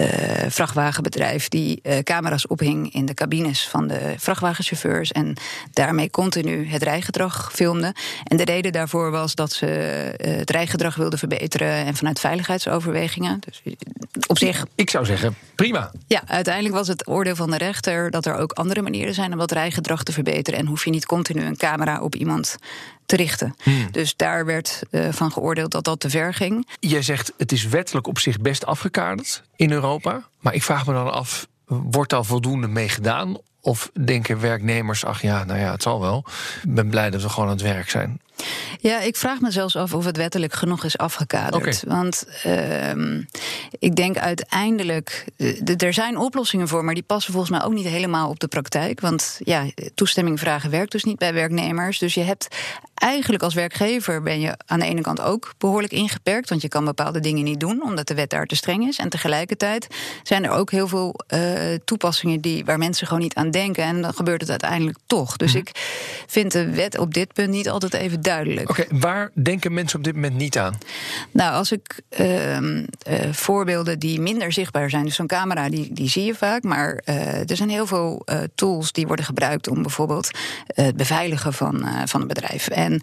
uh, 0.00 0.06
vrachtwagenbedrijf 0.48 1.48
die 1.48 1.80
uh, 1.82 1.98
camera's 1.98 2.48
ophing 2.48 2.94
in 2.94 3.06
de 3.06 3.14
cabines 3.14 3.68
van 3.68 3.86
de 3.88 4.14
vrachtwagenchauffeurs. 4.16 5.12
En 5.12 5.36
daarmee 5.72 6.10
continu 6.10 6.68
het 6.68 6.82
rijgedrag 6.82 7.50
filmde. 7.52 7.94
En 8.24 8.36
de 8.36 8.44
reden 8.44 8.72
daarvoor 8.72 9.10
was 9.10 9.34
dat 9.34 9.52
ze 9.52 9.66
het 10.22 10.50
rijgedrag 10.50 10.94
wilden 10.94 11.18
verbeteren. 11.18 11.86
En 11.86 11.96
vanuit 11.96 12.20
veiligheidsoverwegingen. 12.20 13.40
Dus 13.40 13.62
op 14.26 14.38
zich. 14.38 14.66
Ik 14.74 14.90
zou 14.90 15.04
zeggen, 15.04 15.36
prima. 15.54 15.90
Ja, 16.06 16.22
uiteindelijk 16.26 16.74
was 16.74 16.88
het 16.88 17.08
oordeel 17.08 17.36
van 17.36 17.50
de 17.50 17.58
rechter 17.58 18.10
dat 18.10 18.26
er 18.26 18.34
ook 18.34 18.52
andere 18.52 18.82
manieren 18.82 19.14
zijn 19.14 19.32
om 19.32 19.38
dat 19.38 19.52
rijgedrag 19.52 20.02
te 20.02 20.12
verbeteren 20.12 20.58
en 20.60 20.66
hoef 20.66 20.84
je 20.84 20.90
niet 20.90 21.06
continu 21.06 21.42
een 21.42 21.56
camera 21.56 22.00
op 22.00 22.14
iemand 22.14 22.56
te 23.06 23.16
richten. 23.16 23.54
Hmm. 23.62 23.88
Dus 23.90 24.16
daar 24.16 24.44
werd 24.44 24.82
uh, 24.90 25.08
van 25.12 25.32
geoordeeld 25.32 25.70
dat 25.70 25.84
dat 25.84 26.00
te 26.00 26.10
ver 26.10 26.34
ging. 26.34 26.68
Jij 26.80 27.02
zegt 27.02 27.32
het 27.36 27.52
is 27.52 27.66
wettelijk 27.66 28.06
op 28.06 28.18
zich 28.18 28.38
best 28.38 28.66
afgekaderd 28.66 29.42
in 29.56 29.72
Europa. 29.72 30.28
Maar 30.40 30.54
ik 30.54 30.62
vraag 30.62 30.86
me 30.86 30.92
dan 30.92 31.12
af, 31.12 31.46
wordt 31.66 32.10
daar 32.10 32.24
voldoende 32.24 32.68
mee 32.68 32.88
gedaan? 32.88 33.36
Of 33.60 33.90
denken 34.04 34.40
werknemers, 34.40 35.04
ach 35.04 35.22
ja, 35.22 35.44
nou 35.44 35.58
ja, 35.58 35.72
het 35.72 35.82
zal 35.82 36.00
wel. 36.00 36.24
Ik 36.62 36.74
ben 36.74 36.90
blij 36.90 37.10
dat 37.10 37.22
we 37.22 37.28
gewoon 37.28 37.48
aan 37.48 37.54
het 37.54 37.64
werk 37.64 37.90
zijn. 37.90 38.20
Ja, 38.80 39.00
ik 39.00 39.16
vraag 39.16 39.40
me 39.40 39.50
zelfs 39.50 39.76
af 39.76 39.94
of 39.94 40.04
het 40.04 40.16
wettelijk 40.16 40.52
genoeg 40.52 40.84
is 40.84 40.98
afgekaderd. 40.98 41.54
Okay. 41.54 41.74
Want 41.86 42.24
uh, 42.46 43.18
ik 43.78 43.96
denk 43.96 44.18
uiteindelijk. 44.18 45.24
er 45.76 45.92
zijn 45.92 46.16
oplossingen 46.16 46.68
voor, 46.68 46.84
maar 46.84 46.94
die 46.94 47.02
passen 47.02 47.32
volgens 47.32 47.52
mij 47.52 47.62
ook 47.62 47.72
niet 47.72 47.86
helemaal 47.86 48.28
op 48.28 48.40
de 48.40 48.48
praktijk. 48.48 49.00
Want 49.00 49.40
ja, 49.44 49.64
toestemming 49.94 50.40
vragen 50.40 50.70
werkt 50.70 50.92
dus 50.92 51.04
niet 51.04 51.18
bij 51.18 51.32
werknemers. 51.32 51.98
Dus 51.98 52.14
je 52.14 52.22
hebt 52.22 52.48
eigenlijk 52.94 53.42
als 53.42 53.54
werkgever 53.54 54.22
ben 54.22 54.40
je 54.40 54.56
aan 54.66 54.78
de 54.78 54.86
ene 54.86 55.00
kant 55.00 55.20
ook 55.20 55.54
behoorlijk 55.58 55.92
ingeperkt. 55.92 56.48
Want 56.48 56.62
je 56.62 56.68
kan 56.68 56.84
bepaalde 56.84 57.20
dingen 57.20 57.44
niet 57.44 57.60
doen, 57.60 57.82
omdat 57.82 58.06
de 58.06 58.14
wet 58.14 58.30
daar 58.30 58.46
te 58.46 58.56
streng 58.56 58.86
is. 58.86 58.98
En 58.98 59.08
tegelijkertijd 59.08 59.86
zijn 60.22 60.44
er 60.44 60.50
ook 60.50 60.70
heel 60.70 60.88
veel 60.88 61.14
uh, 61.34 61.40
toepassingen 61.84 62.40
die, 62.40 62.64
waar 62.64 62.78
mensen 62.78 63.06
gewoon 63.06 63.22
niet 63.22 63.34
aan 63.34 63.50
denken. 63.50 63.84
En 63.84 64.02
dan 64.02 64.14
gebeurt 64.14 64.40
het 64.40 64.50
uiteindelijk 64.50 64.98
toch. 65.06 65.36
Dus 65.36 65.52
mm. 65.52 65.60
ik 65.60 65.70
vind 66.26 66.52
de 66.52 66.70
wet 66.70 66.98
op 66.98 67.14
dit 67.14 67.32
punt 67.32 67.50
niet 67.50 67.68
altijd 67.68 67.94
even 67.94 68.08
duidelijk. 68.10 68.28
Oké, 68.38 68.70
okay, 68.70 68.86
waar 68.90 69.30
denken 69.42 69.74
mensen 69.74 69.98
op 69.98 70.04
dit 70.04 70.14
moment 70.14 70.36
niet 70.36 70.58
aan? 70.58 70.78
Nou, 71.30 71.54
als 71.54 71.72
ik 71.72 72.00
uh, 72.20 72.60
uh, 72.60 72.82
voorbeelden 73.30 73.98
die 73.98 74.20
minder 74.20 74.52
zichtbaar 74.52 74.90
zijn. 74.90 75.04
Dus 75.04 75.14
zo'n 75.14 75.26
camera, 75.26 75.68
die, 75.68 75.92
die 75.92 76.08
zie 76.08 76.24
je 76.24 76.34
vaak. 76.34 76.62
Maar 76.62 76.94
er 77.46 77.56
zijn 77.56 77.68
heel 77.68 77.86
veel 77.86 78.26
tools 78.54 78.92
die 78.92 79.06
worden 79.06 79.24
gebruikt 79.24 79.68
om 79.68 79.82
bijvoorbeeld 79.82 80.30
het 80.66 80.96
beveiligen 80.96 81.52
van, 81.52 81.86
van 82.04 82.20
een 82.20 82.26
bedrijf. 82.26 82.68
En 82.68 83.00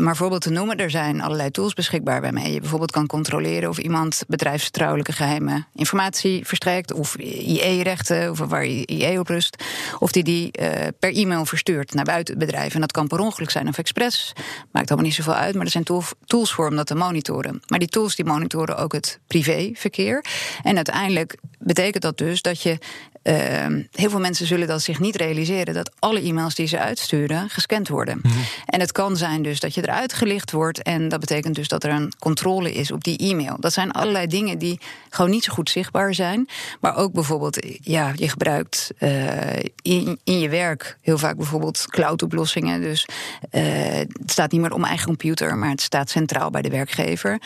maar 0.00 0.16
voorbeeld 0.16 0.40
te 0.40 0.50
noemen, 0.50 0.76
er 0.76 0.90
zijn 0.90 1.20
allerlei 1.20 1.50
tools 1.50 1.74
beschikbaar 1.74 2.20
waarmee 2.20 2.52
je 2.52 2.60
bijvoorbeeld 2.60 2.90
kan 2.90 3.06
controleren 3.06 3.68
of 3.68 3.78
iemand 3.78 4.22
bedrijfsvertrouwelijke 4.28 5.12
geheime 5.12 5.64
informatie 5.74 6.46
verstrekt, 6.46 6.92
of 6.92 7.16
IE-rechten, 7.16 8.30
of 8.30 8.38
waar 8.38 8.64
IE 8.64 9.18
op 9.18 9.28
rust, 9.28 9.64
of 9.98 10.12
die 10.12 10.24
die 10.24 10.50
per 10.98 11.14
e-mail 11.14 11.46
verstuurt 11.46 11.94
naar 11.94 12.04
buiten 12.04 12.38
het 12.38 12.46
bedrijf. 12.46 12.74
En 12.74 12.80
dat 12.80 12.92
kan 12.92 13.06
per 13.06 13.18
ongeluk 13.18 13.50
zijn 13.50 13.68
of 13.68 13.78
expres. 13.78 14.32
Maakt 14.70 14.88
allemaal 14.88 15.06
niet 15.06 15.14
zoveel 15.14 15.34
uit, 15.34 15.54
maar 15.54 15.64
er 15.64 15.70
zijn 15.70 15.84
tools 16.24 16.52
voor 16.52 16.68
om 16.68 16.76
dat 16.76 16.86
te 16.86 16.94
monitoren. 16.94 17.62
Maar 17.66 17.78
die 17.78 17.88
tools 17.88 18.16
die 18.16 18.24
monitoren 18.24 18.76
ook 18.76 18.92
het 18.92 19.18
privéverkeer. 19.26 20.24
En 20.62 20.76
uiteindelijk 20.76 21.36
betekent 21.58 22.02
dat 22.02 22.18
dus 22.18 22.42
dat 22.42 22.62
je 22.62 22.78
heel 23.90 24.10
veel 24.10 24.20
mensen 24.20 24.46
zullen 24.46 24.66
dat 24.66 24.82
zich 24.82 25.00
niet 25.00 25.16
realiseren 25.16 25.74
dat 25.74 25.90
alle 25.98 26.20
e-mails 26.20 26.54
die 26.54 26.66
ze 26.66 26.78
uitsturen 26.78 27.50
gescand 27.50 27.88
worden. 27.88 28.20
Mm 28.22 28.30
-hmm. 28.30 28.42
En 28.66 28.80
het 28.80 28.92
kan 28.92 29.16
zijn 29.16 29.42
dus 29.42 29.60
dat 29.60 29.74
je 29.74 29.82
eruit 29.82 30.12
gelicht 30.12 30.50
wordt 30.50 30.82
en 30.82 31.08
dat 31.08 31.20
betekent 31.20 31.54
dus 31.54 31.68
dat 31.68 31.84
er 31.84 31.90
een 31.90 32.12
controle 32.18 32.72
is 32.72 32.90
op 32.90 33.04
die 33.04 33.18
e-mail. 33.18 33.56
Dat 33.60 33.72
zijn 33.72 33.92
allerlei 33.92 34.26
dingen 34.26 34.58
die 34.58 34.80
gewoon 35.10 35.30
niet 35.30 35.44
zo 35.44 35.52
goed 35.52 35.70
zichtbaar 35.70 36.14
zijn. 36.14 36.48
Maar 36.80 36.96
ook 36.96 37.12
bijvoorbeeld, 37.12 37.66
ja, 37.80 38.12
je 38.14 38.28
gebruikt 38.28 38.90
uh, 38.98 39.10
in, 39.82 40.18
in 40.24 40.38
je 40.38 40.48
werk 40.48 40.98
heel 41.00 41.18
vaak 41.18 41.36
bijvoorbeeld 41.36 41.84
cloud-oplossingen. 41.86 42.80
Dus 42.80 43.06
uh, 43.52 43.62
het 43.94 44.30
staat 44.30 44.52
niet 44.52 44.60
meer 44.60 44.70
op 44.70 44.76
mijn 44.76 44.88
eigen 44.88 45.06
computer, 45.06 45.56
maar 45.56 45.70
het 45.70 45.80
staat 45.80 46.10
centraal 46.10 46.50
bij 46.50 46.62
de 46.62 46.70
werkgever. 46.70 47.40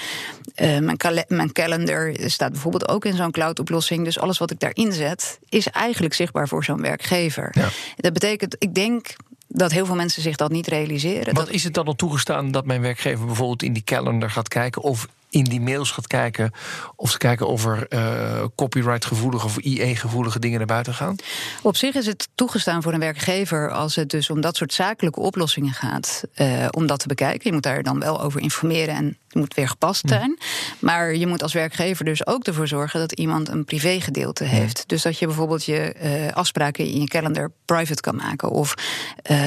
mijn, 0.56 0.96
cal 0.96 1.22
mijn 1.28 1.52
calendar 1.52 2.14
staat 2.24 2.52
bijvoorbeeld 2.52 2.88
ook 2.88 3.04
in 3.04 3.16
zo'n 3.16 3.30
cloud-oplossing. 3.30 4.04
Dus 4.04 4.18
alles 4.18 4.38
wat 4.38 4.50
ik 4.50 4.60
daarin 4.60 4.92
zet, 4.92 5.38
is 5.48 5.69
eigenlijk 5.70 6.14
zichtbaar 6.14 6.48
voor 6.48 6.64
zo'n 6.64 6.80
werkgever. 6.80 7.48
Ja. 7.52 7.68
Dat 7.96 8.12
betekent, 8.12 8.56
ik 8.58 8.74
denk 8.74 9.16
dat 9.48 9.72
heel 9.72 9.86
veel 9.86 9.94
mensen 9.94 10.22
zich 10.22 10.36
dat 10.36 10.50
niet 10.50 10.66
realiseren. 10.66 11.34
Wat 11.34 11.50
is 11.50 11.64
het 11.64 11.74
dan 11.74 11.86
al 11.86 11.94
toegestaan 11.94 12.50
dat 12.50 12.66
mijn 12.66 12.80
werkgever 12.80 13.26
bijvoorbeeld 13.26 13.62
in 13.62 13.72
die 13.72 13.84
calendar 13.84 14.30
gaat 14.30 14.48
kijken 14.48 14.82
of 14.82 15.08
in 15.30 15.44
die 15.44 15.60
mails 15.60 15.90
gaat 15.90 16.06
kijken 16.06 16.52
of 16.96 17.10
ze 17.10 17.18
kijken 17.18 17.46
of 17.46 17.64
er 17.64 17.86
uh, 17.88 18.44
copyright-gevoelige 18.54 19.46
of 19.46 19.58
IE-gevoelige 19.58 20.38
dingen 20.38 20.58
naar 20.58 20.66
buiten 20.66 20.94
gaan? 20.94 21.16
Op 21.62 21.76
zich 21.76 21.94
is 21.94 22.06
het 22.06 22.28
toegestaan 22.34 22.82
voor 22.82 22.92
een 22.92 23.00
werkgever 23.00 23.70
als 23.70 23.94
het 23.96 24.10
dus 24.10 24.30
om 24.30 24.40
dat 24.40 24.56
soort 24.56 24.72
zakelijke 24.72 25.20
oplossingen 25.20 25.72
gaat, 25.72 26.22
uh, 26.36 26.66
om 26.70 26.86
dat 26.86 26.98
te 26.98 27.08
bekijken. 27.08 27.40
Je 27.42 27.52
moet 27.52 27.62
daar 27.62 27.82
dan 27.82 28.00
wel 28.00 28.22
over 28.22 28.40
informeren 28.40 28.94
en 28.94 29.18
het 29.26 29.34
moet 29.34 29.54
weer 29.54 29.68
gepast 29.68 30.08
zijn. 30.08 30.38
Maar 30.78 31.14
je 31.14 31.26
moet 31.26 31.42
als 31.42 31.52
werkgever 31.52 32.04
dus 32.04 32.26
ook 32.26 32.44
ervoor 32.44 32.68
zorgen 32.68 33.00
dat 33.00 33.12
iemand 33.12 33.48
een 33.48 33.64
privégedeelte 33.64 34.44
heeft. 34.44 34.84
Dus 34.86 35.02
dat 35.02 35.18
je 35.18 35.26
bijvoorbeeld 35.26 35.64
je 35.64 35.94
uh, 36.02 36.32
afspraken 36.32 36.86
in 36.86 37.00
je 37.00 37.08
calendar 37.08 37.50
private 37.64 38.00
kan 38.00 38.16
maken. 38.16 38.50
Of 38.50 38.74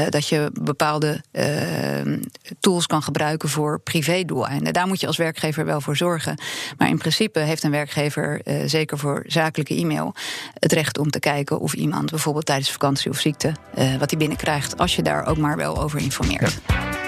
dat 0.10 0.28
je 0.28 0.52
bepaalde 0.62 1.22
tools 2.60 2.88
kan 2.88 3.04
gebruiken 3.04 3.50
voor 3.50 3.80
privédoeleinden. 3.80 4.74
Daar 4.74 4.88
moet 4.88 5.00
je 5.00 5.08
als 5.08 5.18
werkgever 5.18 5.66
wel 5.66 5.73
voor 5.82 5.98
zorgen. 5.98 6.38
Maar 6.78 6.90
in 6.90 6.98
principe 6.98 7.40
heeft 7.40 7.64
een 7.64 7.72
werkgever, 7.72 8.42
zeker 8.66 8.98
voor 8.98 9.24
zakelijke 9.28 9.76
e-mail, 9.76 10.16
het 10.54 10.72
recht 10.72 10.98
om 10.98 11.10
te 11.10 11.20
kijken 11.20 11.60
of 11.60 11.74
iemand 11.74 12.10
bijvoorbeeld 12.10 12.46
tijdens 12.46 12.72
vakantie 12.72 13.12
of 13.12 13.20
ziekte 13.20 13.54
wat 14.00 14.10
hij 14.10 14.20
binnenkrijgt, 14.20 14.78
als 14.78 14.96
je 14.96 15.02
daar 15.02 15.26
ook 15.26 15.38
maar 15.38 15.58
wel 15.58 15.82
over 15.82 16.00
informeert. 16.00 16.60
Ja. 16.68 17.02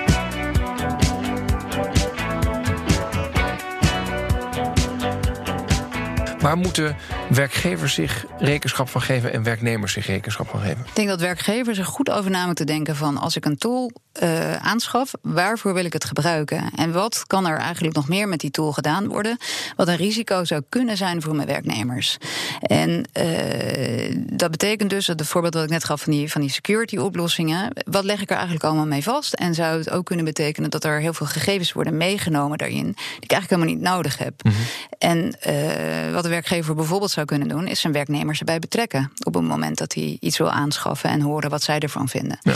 Waar 6.39 6.57
moeten 6.57 6.95
werkgevers 7.29 7.93
zich 7.93 8.25
rekenschap 8.37 8.89
van 8.89 9.01
geven 9.01 9.33
en 9.33 9.43
werknemers 9.43 9.93
zich 9.93 10.05
rekenschap 10.05 10.49
van 10.49 10.59
geven? 10.59 10.85
Ik 10.85 10.95
denk 10.95 11.07
dat 11.07 11.19
werkgevers 11.19 11.77
er 11.77 11.85
goed 11.85 12.09
over 12.09 12.31
na 12.31 12.45
moeten 12.45 12.65
denken 12.65 12.95
van 12.95 13.17
als 13.17 13.35
ik 13.35 13.45
een 13.45 13.57
tool 13.57 13.91
uh, 14.23 14.55
aanschaf, 14.55 15.11
waarvoor 15.21 15.73
wil 15.73 15.85
ik 15.85 15.93
het 15.93 16.05
gebruiken? 16.05 16.69
En 16.75 16.91
wat 16.91 17.23
kan 17.27 17.47
er 17.47 17.57
eigenlijk 17.57 17.95
nog 17.95 18.07
meer 18.07 18.27
met 18.27 18.39
die 18.39 18.51
tool 18.51 18.71
gedaan 18.71 19.07
worden? 19.07 19.37
Wat 19.75 19.87
een 19.87 19.95
risico 19.95 20.43
zou 20.43 20.61
kunnen 20.69 20.97
zijn 20.97 21.21
voor 21.21 21.35
mijn 21.35 21.47
werknemers. 21.47 22.17
En 22.61 23.05
uh, 23.19 24.15
dat 24.31 24.51
betekent 24.51 24.89
dus, 24.89 25.05
dat 25.05 25.19
het 25.19 25.27
voorbeeld 25.27 25.53
dat 25.53 25.63
ik 25.63 25.69
net 25.69 25.83
gaf 25.83 26.01
van 26.01 26.11
die, 26.11 26.31
van 26.31 26.41
die 26.41 26.49
security 26.49 26.97
oplossingen, 26.97 27.73
wat 27.85 28.03
leg 28.03 28.21
ik 28.21 28.29
er 28.29 28.35
eigenlijk 28.35 28.65
allemaal 28.65 28.85
mee 28.85 29.03
vast? 29.03 29.33
En 29.33 29.53
zou 29.53 29.77
het 29.77 29.89
ook 29.89 30.05
kunnen 30.05 30.25
betekenen 30.25 30.69
dat 30.69 30.83
er 30.83 30.99
heel 30.99 31.13
veel 31.13 31.25
gegevens 31.25 31.73
worden 31.73 31.97
meegenomen 31.97 32.57
daarin, 32.57 32.85
die 32.85 32.93
ik 33.19 33.31
eigenlijk 33.31 33.49
helemaal 33.49 33.73
niet 33.73 33.93
nodig 33.93 34.17
heb? 34.17 34.43
Mm 34.43 34.51
-hmm. 34.51 34.63
En 34.97 35.17
uh, 35.47 36.13
wat 36.13 36.23
de 36.23 36.29
werkgever 36.29 36.75
bijvoorbeeld 36.75 37.11
zou 37.11 37.25
kunnen 37.25 37.47
doen, 37.47 37.67
is 37.67 37.79
zijn 37.79 37.93
werknemers 37.93 38.39
erbij 38.39 38.59
betrekken 38.59 39.11
op 39.23 39.33
het 39.33 39.43
moment 39.43 39.77
dat 39.77 39.93
hij 39.93 40.17
iets 40.19 40.37
wil 40.37 40.51
aanschaffen 40.51 41.09
en 41.09 41.21
horen 41.21 41.49
wat 41.49 41.63
zij 41.63 41.79
ervan 41.79 42.09
vinden. 42.09 42.37
Ja. 42.41 42.53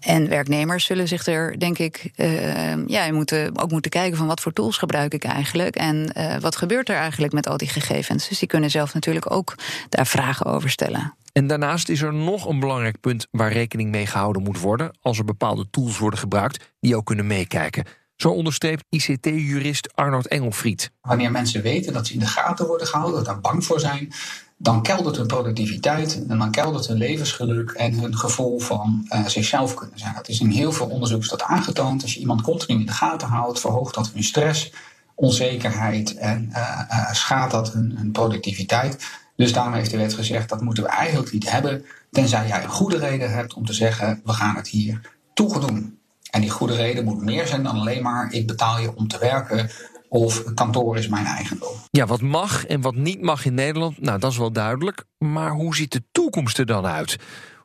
En 0.00 0.28
werknemers 0.28 0.84
zullen 0.84 0.95
zich 1.04 1.26
er, 1.26 1.58
denk 1.58 1.78
ik, 1.78 2.10
uh, 2.16 2.86
ja, 2.86 3.12
moeten 3.12 3.58
ook 3.58 3.70
moeten 3.70 3.90
kijken 3.90 4.16
van 4.16 4.26
wat 4.26 4.40
voor 4.40 4.52
tools 4.52 4.78
gebruik 4.78 5.14
ik 5.14 5.24
eigenlijk 5.24 5.76
en 5.76 6.12
uh, 6.16 6.36
wat 6.36 6.56
gebeurt 6.56 6.88
er 6.88 6.96
eigenlijk 6.96 7.32
met 7.32 7.48
al 7.48 7.56
die 7.56 7.68
gegevens. 7.68 8.28
Dus 8.28 8.38
die 8.38 8.48
kunnen 8.48 8.70
zelf 8.70 8.94
natuurlijk 8.94 9.30
ook 9.30 9.54
daar 9.88 10.06
vragen 10.06 10.46
over 10.46 10.70
stellen. 10.70 11.14
En 11.32 11.46
daarnaast 11.46 11.88
is 11.88 12.02
er 12.02 12.14
nog 12.14 12.48
een 12.48 12.60
belangrijk 12.60 13.00
punt 13.00 13.26
waar 13.30 13.52
rekening 13.52 13.90
mee 13.90 14.06
gehouden 14.06 14.42
moet 14.42 14.60
worden 14.60 14.96
als 15.00 15.18
er 15.18 15.24
bepaalde 15.24 15.66
tools 15.70 15.98
worden 15.98 16.18
gebruikt 16.18 16.74
die 16.80 16.96
ook 16.96 17.06
kunnen 17.06 17.26
meekijken. 17.26 17.84
Zo 18.16 18.30
onderstreept 18.30 18.84
ICT-jurist 18.88 19.94
Arnold 19.94 20.26
Engelfried. 20.26 20.90
Wanneer 21.00 21.30
mensen 21.30 21.62
weten 21.62 21.92
dat 21.92 22.06
ze 22.06 22.12
in 22.12 22.18
de 22.18 22.26
gaten 22.26 22.66
worden 22.66 22.86
gehouden, 22.86 23.16
dat 23.16 23.26
daar 23.26 23.40
bang 23.40 23.64
voor 23.64 23.80
zijn, 23.80 24.12
dan 24.56 24.82
keldert 24.82 25.16
hun 25.16 25.26
productiviteit 25.26 26.24
en 26.28 26.38
dan 26.38 26.50
keldert 26.50 26.86
hun 26.86 26.96
levensgeluk 26.96 27.70
en 27.70 27.92
hun 27.92 28.16
gevoel 28.16 28.58
van 28.58 29.06
uh, 29.08 29.26
zichzelf 29.26 29.74
kunnen 29.74 29.98
zijn. 29.98 30.14
Dat 30.14 30.28
is 30.28 30.40
in 30.40 30.50
heel 30.50 30.72
veel 30.72 30.86
onderzoek 30.86 31.22
is 31.22 31.28
dat 31.28 31.42
aangetoond. 31.42 32.02
Als 32.02 32.14
je 32.14 32.20
iemand 32.20 32.40
continu 32.40 32.80
in 32.80 32.86
de 32.86 32.92
gaten 32.92 33.28
houdt, 33.28 33.60
verhoogt 33.60 33.94
dat 33.94 34.10
hun 34.12 34.24
stress, 34.24 34.72
onzekerheid 35.14 36.14
en 36.14 36.48
uh, 36.52 37.12
schaadt 37.12 37.52
dat 37.52 37.72
hun, 37.72 37.94
hun 37.96 38.10
productiviteit. 38.10 39.06
Dus 39.36 39.52
daarom 39.52 39.72
heeft 39.72 39.90
de 39.90 39.96
wet 39.96 40.14
gezegd 40.14 40.48
dat 40.48 40.60
moeten 40.60 40.82
we 40.82 40.88
eigenlijk 40.88 41.32
niet 41.32 41.50
hebben, 41.50 41.84
tenzij 42.10 42.46
jij 42.46 42.62
een 42.62 42.68
goede 42.68 42.98
reden 42.98 43.32
hebt 43.32 43.54
om 43.54 43.66
te 43.66 43.72
zeggen 43.72 44.20
we 44.24 44.32
gaan 44.32 44.56
het 44.56 44.68
hier 44.68 45.00
toegedoen. 45.34 45.98
En 46.30 46.40
die 46.40 46.50
goede 46.50 46.74
reden 46.74 47.04
moet 47.04 47.22
meer 47.22 47.46
zijn 47.46 47.62
dan 47.62 47.78
alleen 47.78 48.02
maar 48.02 48.32
ik 48.32 48.46
betaal 48.46 48.78
je 48.78 48.96
om 48.96 49.08
te 49.08 49.18
werken 49.18 49.70
of 50.08 50.54
kantoor 50.54 50.96
is 50.96 51.08
mijn 51.08 51.26
eigendom. 51.26 51.74
Ja, 51.90 52.06
wat 52.06 52.20
mag 52.20 52.64
en 52.64 52.80
wat 52.80 52.94
niet 52.94 53.22
mag 53.22 53.44
in 53.44 53.54
Nederland, 53.54 54.00
nou 54.00 54.18
dat 54.18 54.30
is 54.30 54.38
wel 54.38 54.52
duidelijk. 54.52 55.04
Maar 55.18 55.50
hoe 55.50 55.76
ziet 55.76 55.92
de 55.92 56.02
toekomst 56.12 56.58
er 56.58 56.66
dan 56.66 56.86
uit? 56.86 57.16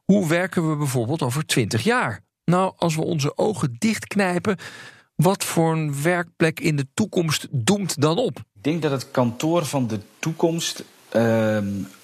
Hoe 0.06 0.28
werken 0.28 0.70
we 0.70 0.76
bijvoorbeeld 0.76 1.22
over 1.22 1.46
20 1.46 1.84
jaar? 1.84 2.22
Nou, 2.46 2.74
als 2.78 2.96
we 2.96 3.04
onze 3.04 3.38
ogen 3.38 3.76
dichtknijpen, 3.78 4.58
wat 5.16 5.44
voor 5.44 5.74
een 5.74 6.02
werkplek 6.02 6.60
in 6.60 6.76
de 6.76 6.88
toekomst 6.94 7.48
doemt 7.52 8.02
dan 8.02 8.18
op? 8.18 8.38
Ik 8.38 8.64
denk 8.64 8.82
dat 8.82 8.92
het 8.92 9.12
kantoor 9.12 9.66
van 9.66 9.88
de 9.88 10.00
toekomst 10.20 10.84
uh, 11.16 11.58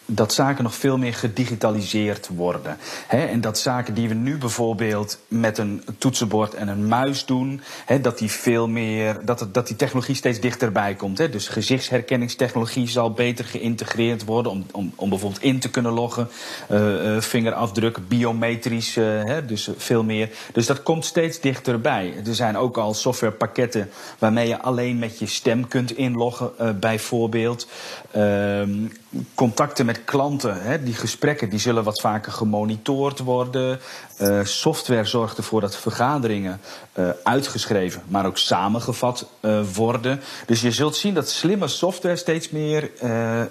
dat 0.10 0.34
zaken 0.34 0.64
nog 0.64 0.76
veel 0.76 0.98
meer 0.98 1.14
gedigitaliseerd 1.14 2.28
worden. 2.28 2.78
en 3.08 3.42
dat 3.42 3.60
zaken 3.60 3.94
die 3.94 4.08
we 4.08 4.14
nu 4.14 4.38
bijvoorbeeld 4.38 5.20
met 5.28 5.58
een 5.58 5.84
toetsenbord 5.98 6.54
en 6.54 6.68
een 6.68 6.88
muis 6.88 7.26
doen, 7.26 7.62
dat 8.02 8.18
die 8.18 8.32
veel 8.32 8.68
meer, 8.68 9.26
dat, 9.26 9.40
het, 9.40 9.54
dat 9.54 9.68
die 9.68 9.76
technologie 9.76 10.16
steeds 10.16 10.40
dichterbij 10.40 10.96
komt. 10.96 11.18
Dus 11.18 11.48
gezichtsherkenningstechnologie 11.48 12.88
zal 12.88 13.12
beter 13.12 13.46
geïntegreerd 13.46 14.26
worden 14.26 14.52
om, 14.52 14.66
om, 14.72 14.94
om 14.96 15.10
bijvoorbeeld 15.10 15.44
in 15.44 15.60
te 15.60 15.70
kunnen 15.70 15.92
loggen, 15.92 16.30
uh, 16.72 17.16
uh, 17.16 17.22
vingerafdruk, 17.22 18.08
biometrisch, 18.08 18.96
uh, 18.96 19.34
dus 19.48 19.70
veel 19.78 20.04
meer. 20.04 20.30
Dus 20.54 20.66
dat 20.66 20.84
komt 20.84 21.06
steeds 21.06 21.40
dichterbij. 21.40 22.14
Er 22.26 22.36
zijn 22.36 22.58
ook 22.58 22.78
al 22.78 22.94
softwarepakketten 22.94 23.90
waarmee 24.20 24.48
je 24.48 24.62
alleen 24.62 25.00
met 25.00 25.20
je 25.20 25.26
stem 25.26 25.68
kunt 25.68 25.98
inloggen, 25.98 26.52
bijvoorbeeld. 26.80 27.68
Ehm, 28.12 28.88
contacten 29.36 29.86
met 29.86 30.04
klanten, 30.04 30.62
hè, 30.62 30.84
die 30.84 30.94
gesprekken, 30.94 31.50
die 31.50 31.60
zullen 31.60 31.84
wat 31.84 32.02
vaker 32.02 32.32
gemonitord 32.32 33.20
worden. 33.20 33.80
Uh, 34.22 34.40
software 34.44 35.06
zorgt 35.06 35.38
ervoor 35.38 35.62
dat 35.62 35.78
vergaderingen 35.78 36.62
uh, 36.94 37.10
uitgeschreven, 37.24 38.02
maar 38.08 38.26
ook 38.26 38.38
samengevat 38.38 39.28
uh, 39.42 39.60
worden. 39.74 40.22
Dus 40.46 40.62
je 40.62 40.72
zult 40.72 40.96
zien 40.96 41.14
dat 41.14 41.30
slimme 41.30 41.68
software 41.68 42.16
steeds 42.16 42.50
meer 42.50 42.92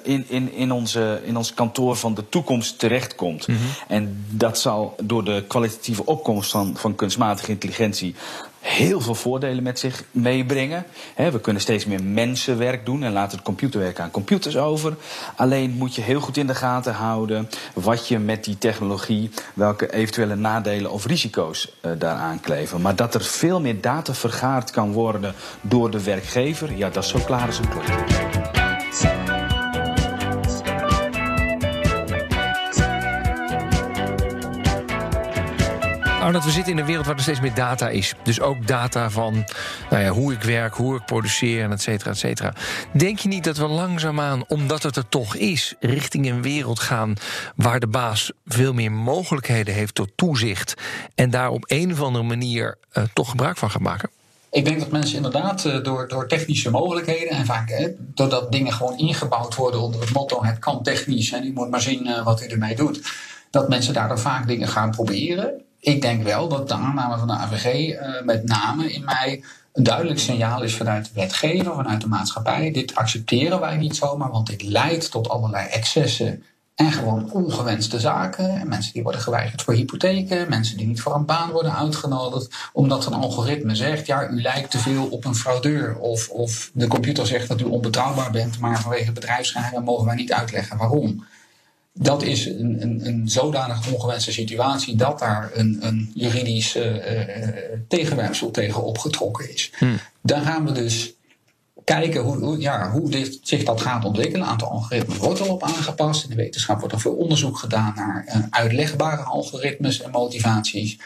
in, 0.03 0.25
in, 0.29 0.53
in, 0.53 0.73
onze, 0.73 1.21
in 1.25 1.37
ons 1.37 1.55
kantoor 1.55 1.97
van 1.97 2.14
de 2.14 2.29
toekomst 2.29 2.79
terechtkomt. 2.79 3.47
Mm 3.47 3.57
-hmm. 3.57 3.66
En 3.88 4.25
dat 4.29 4.59
zal 4.59 4.95
door 5.03 5.25
de 5.25 5.45
kwalitatieve 5.49 6.05
opkomst 6.05 6.51
van, 6.51 6.77
van 6.77 6.95
kunstmatige 6.95 7.51
intelligentie 7.51 8.14
heel 8.61 9.01
veel 9.01 9.14
voordelen 9.14 9.62
met 9.62 9.79
zich 9.79 10.05
meebrengen. 10.11 10.85
we 11.16 11.40
kunnen 11.40 11.62
steeds 11.62 11.87
meer 11.87 12.03
mensenwerk 12.03 12.87
doen 12.87 13.03
en 13.03 13.12
laten 13.12 13.37
het 13.37 13.47
computerwerk 13.47 14.01
aan 14.01 14.11
computers 14.11 14.57
over. 14.57 14.97
Alleen 15.37 15.71
moet 15.71 15.95
je 15.95 16.03
heel 16.03 16.21
goed 16.21 16.37
in 16.37 16.47
de 16.47 16.55
gaten 16.55 16.95
houden 16.95 17.49
wat 17.75 18.09
je 18.09 18.19
met 18.19 18.45
die 18.45 18.59
technologie, 18.59 19.31
welke 19.55 19.92
eventuele 19.92 20.35
nadelen 20.35 20.90
of 20.90 21.07
risico's 21.07 21.73
uh, 21.83 21.92
daaraan 21.99 22.40
kleven. 22.40 22.81
Maar 22.81 22.97
dat 22.97 23.14
er 23.14 23.25
veel 23.25 23.61
meer 23.61 23.81
data 23.81 24.14
vergaard 24.14 24.71
kan 24.71 24.92
worden 24.92 25.35
door 25.61 25.90
de 25.90 26.03
werkgever, 26.03 26.77
ja, 26.77 26.90
dat 26.90 27.05
is 27.05 27.11
zo 27.11 27.19
klaar 27.19 27.47
als 27.47 27.59
een 27.59 27.69
klopt. 27.69 28.56
Arnold, 36.27 36.45
we 36.45 36.51
zitten 36.51 36.73
in 36.73 36.79
een 36.79 36.87
wereld 36.87 37.07
waar 37.07 37.15
er 37.15 37.23
steeds 37.23 37.41
meer 37.41 37.55
data 37.55 37.89
is. 37.89 38.15
Dus 38.23 38.41
ook 38.41 38.67
data 38.67 39.11
van 39.11 39.45
nou 39.91 40.03
ja, 40.03 40.09
hoe 40.09 40.33
ik 40.33 40.43
werk, 40.43 40.75
hoe 40.75 40.97
ik 40.97 41.05
produceer 41.05 41.62
en 41.62 41.73
et 41.73 41.83
cetera, 41.83 42.11
et 42.11 42.19
cetera. 42.19 42.53
Denk 42.93 43.19
je 43.19 43.29
niet 43.29 43.45
dat 43.45 43.57
we 43.57 43.67
langzaamaan, 43.67 44.45
omdat 44.49 44.83
het 44.83 44.97
er 44.97 45.09
toch 45.09 45.37
is, 45.37 45.75
richting 45.81 46.31
een 46.31 46.43
wereld 46.43 46.81
gaan 46.81 47.15
waar 47.57 47.81
de 47.81 47.87
baas 47.87 48.33
veel 48.45 48.73
meer 48.73 48.93
mogelijkheden 48.93 49.75
heeft 49.75 49.95
tot 49.95 50.11
toezicht 50.17 50.75
en 51.15 51.31
daar 51.31 51.51
op 51.51 51.65
een 51.67 51.93
of 51.93 52.03
andere 52.03 52.25
manier 52.25 52.79
uh, 52.93 53.05
toch 53.12 53.31
gebruik 53.31 53.57
van 53.57 53.71
gaat 53.71 53.83
maken? 53.83 54.11
Ik 54.51 54.65
denk 54.65 54.79
dat 54.81 54.91
mensen 54.91 55.17
inderdaad 55.17 55.65
uh, 55.65 55.83
door, 55.83 56.09
door 56.09 56.29
technische 56.29 56.71
mogelijkheden 56.71 57.31
en 57.31 57.47
vaak 57.47 57.69
hè, 57.69 57.89
doordat 57.99 58.53
dingen 58.53 58.73
gewoon 58.73 58.99
ingebouwd 58.99 59.55
worden 59.55 59.81
onder 59.81 60.01
het 60.01 60.12
motto: 60.12 60.45
het 60.45 60.59
kan 60.59 60.83
technisch 60.83 61.33
en 61.33 61.45
u 61.45 61.53
moet 61.53 61.71
maar 61.71 61.81
zien 61.81 62.23
wat 62.25 62.43
u 62.43 62.47
ermee 62.47 62.77
doet. 62.77 63.12
Dat 63.51 63.69
mensen 63.69 63.95
daardoor 63.95 64.19
vaak 64.19 64.47
dingen 64.47 64.69
gaan 64.69 64.91
proberen 64.91 65.65
ik 65.87 66.03
denk 66.03 66.22
wel 66.22 66.49
dat 66.49 66.68
de 66.68 66.75
aanname 66.75 67.18
van 67.18 67.27
de 67.27 67.33
AVG 67.33 67.88
uh, 67.88 68.22
met 68.25 68.44
name 68.44 68.92
in 68.92 69.05
mij 69.05 69.42
een 69.72 69.83
duidelijk 69.83 70.18
signaal 70.18 70.62
is 70.62 70.77
vanuit 70.77 71.05
de 71.05 71.11
wetgever, 71.14 71.75
vanuit 71.75 72.01
de 72.01 72.09
maatschappij. 72.09 72.70
Dit 72.70 72.94
accepteren 72.94 73.61
wij 73.61 73.77
niet 73.77 73.96
zomaar, 73.96 74.31
want 74.31 74.46
dit 74.46 74.62
leidt 74.62 75.11
tot 75.11 75.29
allerlei 75.29 75.68
excessen 75.68 76.42
en 76.75 76.92
gewoon 76.92 77.33
ongewenste 77.33 78.01
zaken. 78.01 78.49
En 78.49 78.68
mensen 78.68 78.92
die 78.92 79.03
worden 79.03 79.20
geweigerd 79.20 79.62
voor 79.62 79.75
hypotheken, 79.75 80.49
mensen 80.49 80.77
die 80.77 80.87
niet 80.87 81.01
voor 81.01 81.14
een 81.14 81.25
baan 81.25 81.51
worden 81.51 81.77
uitgenodigd, 81.77 82.55
omdat 82.72 83.07
een 83.07 83.14
algoritme 83.14 83.75
zegt: 83.75 84.07
ja, 84.07 84.29
u 84.29 84.42
lijkt 84.42 84.70
te 84.70 84.79
veel 84.79 85.07
op 85.07 85.25
een 85.25 85.35
fraudeur. 85.35 85.99
Of, 85.99 86.29
of 86.29 86.70
de 86.75 86.87
computer 86.87 87.27
zegt 87.27 87.49
dat 87.49 87.61
u 87.61 87.64
onbetrouwbaar 87.64 88.31
bent, 88.31 88.59
maar 88.59 88.81
vanwege 88.81 89.12
bedrijfsgeheimen 89.12 89.85
mogen 89.85 90.07
wij 90.07 90.16
niet 90.16 90.33
uitleggen 90.33 90.77
waarom 90.77 91.25
dat 91.99 92.23
is 92.23 92.47
een, 92.47 92.83
een, 92.83 93.07
een 93.07 93.29
zodanig 93.29 93.93
ongewenste 93.93 94.33
situatie 94.33 94.97
dat 94.97 95.19
daar 95.19 95.51
een, 95.55 95.79
een 95.81 96.11
juridisch 96.15 96.77
uh, 96.77 96.95
uh, 96.95 97.49
tegenwerpsel 97.89 98.51
tegen 98.51 98.83
opgetrokken 98.83 99.53
is. 99.53 99.73
Hmm. 99.79 99.99
Dan 100.21 100.43
gaan 100.43 100.65
we 100.65 100.73
dus 100.73 101.15
kijken 101.85 102.21
hoe, 102.21 102.37
hoe, 102.37 102.61
ja, 102.61 102.91
hoe 102.91 103.11
dit, 103.11 103.39
zich 103.43 103.65
dat 103.65 103.81
gaat 103.81 104.05
ontwikkelen. 104.05 104.41
Een 104.41 104.53
aantal 104.53 104.71
algoritmes 104.71 105.17
wordt 105.17 105.41
al 105.41 105.49
op 105.49 105.63
aangepast. 105.63 106.25
In 106.25 106.31
de 106.31 106.37
wetenschap 106.37 106.79
wordt 106.79 106.95
er 106.95 107.01
veel 107.01 107.15
onderzoek 107.15 107.59
gedaan 107.59 107.93
naar 107.97 108.25
uh, 108.29 108.37
uitlegbare 108.51 109.23
algoritmes 109.23 110.03
en 110.03 110.11
motivaties. 110.11 110.99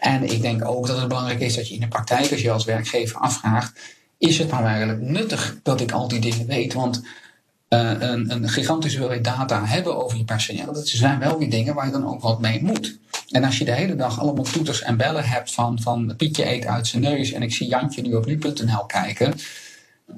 En 0.00 0.24
ik 0.24 0.42
denk 0.42 0.64
ook 0.64 0.86
dat 0.86 0.98
het 0.98 1.08
belangrijk 1.08 1.40
is 1.40 1.54
dat 1.54 1.68
je 1.68 1.74
in 1.74 1.80
de 1.80 1.88
praktijk, 1.88 2.30
als 2.30 2.40
je 2.40 2.50
als 2.50 2.64
werkgever 2.64 3.16
afvraagt, 3.16 3.80
is 4.18 4.38
het 4.38 4.50
nou 4.50 4.64
eigenlijk 4.64 5.00
nuttig 5.00 5.58
dat 5.62 5.80
ik 5.80 5.92
al 5.92 6.08
die 6.08 6.20
dingen 6.20 6.46
weet? 6.46 6.72
Want 6.72 7.02
een, 7.68 8.30
een, 8.30 8.48
gigantische 8.48 8.98
hoeveelheid 8.98 9.24
data 9.24 9.64
hebben 9.64 10.04
over 10.04 10.18
je 10.18 10.24
personeel. 10.24 10.72
Dat 10.72 10.88
zijn 10.88 11.18
wel 11.18 11.38
weer 11.38 11.50
dingen 11.50 11.74
waar 11.74 11.86
je 11.86 11.92
dan 11.92 12.06
ook 12.06 12.20
wat 12.20 12.40
mee 12.40 12.62
moet. 12.62 12.98
En 13.30 13.44
als 13.44 13.58
je 13.58 13.64
de 13.64 13.72
hele 13.72 13.96
dag 13.96 14.20
allemaal 14.20 14.44
toeters 14.44 14.82
en 14.82 14.96
bellen 14.96 15.24
hebt 15.24 15.52
van, 15.52 15.80
van 15.80 16.14
Pietje 16.16 16.50
eet 16.50 16.66
uit 16.66 16.86
zijn 16.86 17.02
neus 17.02 17.32
en 17.32 17.42
ik 17.42 17.52
zie 17.52 17.68
Jantje 17.68 18.02
nu 18.02 18.14
op 18.14 18.26
nu.nl 18.26 18.84
kijken. 18.86 19.34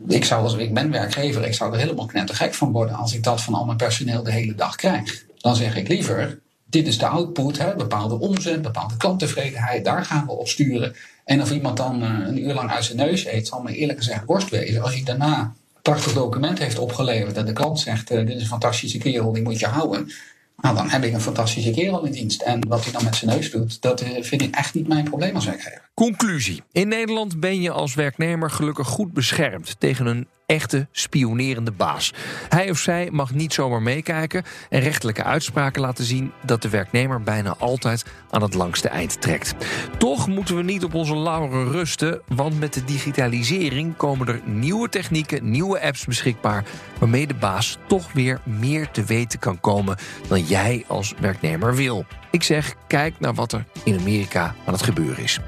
Ik, 0.08 0.24
zou 0.24 0.42
als, 0.42 0.54
ik 0.54 0.74
ben 0.74 0.90
werkgever, 0.90 1.46
ik 1.46 1.54
zou 1.54 1.72
er 1.72 1.78
helemaal 1.78 2.06
knettergek 2.06 2.54
van 2.54 2.72
worden 2.72 2.94
als 2.94 3.14
ik 3.14 3.22
dat 3.22 3.40
van 3.40 3.54
al 3.54 3.64
mijn 3.64 3.76
personeel 3.76 4.22
de 4.22 4.32
hele 4.32 4.54
dag 4.54 4.76
krijg. 4.76 5.24
Dan 5.38 5.56
zeg 5.56 5.76
ik 5.76 5.88
liever, 5.88 6.38
dit 6.66 6.86
is 6.86 6.98
de 6.98 7.06
output, 7.06 7.58
hè, 7.58 7.76
bepaalde 7.76 8.18
omzet, 8.18 8.62
bepaalde 8.62 8.96
klanttevredenheid, 8.96 9.84
daar 9.84 10.04
gaan 10.04 10.26
we 10.26 10.32
op 10.32 10.48
sturen. 10.48 10.94
En 11.24 11.42
of 11.42 11.50
iemand 11.50 11.76
dan 11.76 12.02
uh, 12.02 12.08
een 12.26 12.44
uur 12.44 12.54
lang 12.54 12.70
uit 12.70 12.84
zijn 12.84 12.98
neus 12.98 13.26
eet, 13.26 13.46
zal 13.46 13.62
me 13.62 13.74
eerlijk 13.74 13.98
gezegd 13.98 14.24
worst 14.24 14.48
wezen. 14.50 14.82
Als 14.82 14.94
ik 14.94 15.06
daarna 15.06 15.54
prachtig 15.82 16.12
document 16.12 16.58
heeft 16.58 16.78
opgeleverd. 16.78 17.36
En 17.36 17.46
de 17.46 17.52
klant 17.52 17.80
zegt: 17.80 18.12
uh, 18.12 18.18
Dit 18.18 18.36
is 18.36 18.42
een 18.42 18.48
fantastische 18.48 18.98
kerel, 18.98 19.32
die 19.32 19.42
moet 19.42 19.58
je 19.58 19.66
houden. 19.66 20.10
Nou, 20.56 20.76
dan 20.76 20.88
heb 20.88 21.04
ik 21.04 21.12
een 21.12 21.20
fantastische 21.20 21.70
kerel 21.70 22.04
in 22.04 22.12
dienst. 22.12 22.42
En 22.42 22.68
wat 22.68 22.84
hij 22.84 22.92
dan 22.92 23.04
met 23.04 23.16
zijn 23.16 23.30
neus 23.30 23.50
doet, 23.50 23.82
dat 23.82 24.00
eh, 24.00 24.22
vind 24.22 24.42
ik 24.42 24.54
echt 24.54 24.74
niet 24.74 24.88
mijn 24.88 25.04
probleem 25.04 25.34
als 25.34 25.44
werkgever. 25.44 25.88
Conclusie. 25.94 26.62
In 26.72 26.88
Nederland 26.88 27.40
ben 27.40 27.60
je 27.60 27.70
als 27.70 27.94
werknemer 27.94 28.50
gelukkig 28.50 28.86
goed 28.86 29.12
beschermd 29.12 29.76
tegen 29.78 30.06
een 30.06 30.28
echte 30.50 30.88
spionerende 30.92 31.70
baas. 31.70 32.12
Hij 32.48 32.70
of 32.70 32.78
zij 32.78 33.08
mag 33.12 33.34
niet 33.34 33.52
zomaar 33.52 33.82
meekijken 33.82 34.44
en 34.68 34.80
rechtelijke 34.80 35.24
uitspraken 35.24 35.80
laten 35.80 36.04
zien 36.04 36.32
dat 36.44 36.62
de 36.62 36.68
werknemer 36.68 37.22
bijna 37.22 37.54
altijd 37.58 38.04
aan 38.30 38.42
het 38.42 38.54
langste 38.54 38.88
eind 38.88 39.20
trekt. 39.20 39.54
Toch 39.98 40.28
moeten 40.28 40.56
we 40.56 40.62
niet 40.62 40.84
op 40.84 40.94
onze 40.94 41.16
lauren 41.16 41.70
rusten, 41.70 42.20
want 42.28 42.58
met 42.58 42.74
de 42.74 42.84
digitalisering 42.84 43.96
komen 43.96 44.28
er 44.28 44.40
nieuwe 44.44 44.88
technieken, 44.88 45.50
nieuwe 45.50 45.80
apps 45.80 46.04
beschikbaar 46.04 46.64
waarmee 46.98 47.26
de 47.26 47.34
baas 47.34 47.78
toch 47.88 48.12
weer 48.12 48.40
meer 48.44 48.90
te 48.90 49.04
weten 49.04 49.38
kan 49.38 49.60
komen 49.60 49.96
dan 50.28 50.42
jij 50.42 50.84
als 50.86 51.14
werknemer 51.20 51.74
wil. 51.74 52.04
Ik 52.30 52.42
zeg, 52.42 52.74
kijk 52.86 53.20
naar 53.20 53.34
wat 53.34 53.52
er 53.52 53.64
in 53.84 53.98
Amerika 53.98 54.54
aan 54.64 54.72
het 54.72 54.82
gebeuren 54.82 55.22
is. 55.22 55.38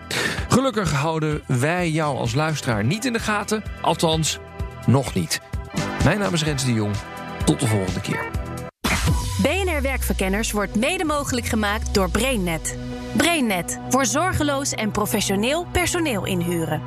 Gelukkig 0.49 0.93
houden 0.93 1.43
wij 1.47 1.91
jou 1.91 2.17
als 2.17 2.35
luisteraar 2.35 2.85
niet 2.85 3.05
in 3.05 3.13
de 3.13 3.19
gaten, 3.19 3.63
althans 3.81 4.39
nog 4.87 5.15
niet. 5.15 5.41
Mijn 6.05 6.19
naam 6.19 6.33
is 6.33 6.45
Rens 6.45 6.65
de 6.65 6.73
Jong. 6.73 6.95
Tot 7.45 7.61
de 7.61 7.67
volgende 7.67 8.01
keer. 8.01 8.31
BNR 9.43 9.83
Werkverkenners 9.83 10.53
wordt 10.53 10.75
mede 10.75 11.05
mogelijk 11.05 11.47
gemaakt 11.47 11.95
door 11.95 12.11
BrainNet. 12.11 12.77
BrainNet 13.17 13.79
voor 13.89 14.07
zorgeloos 14.07 14.73
en 14.73 14.91
professioneel 14.91 15.67
personeel 15.73 16.27
inhuren. 16.27 16.83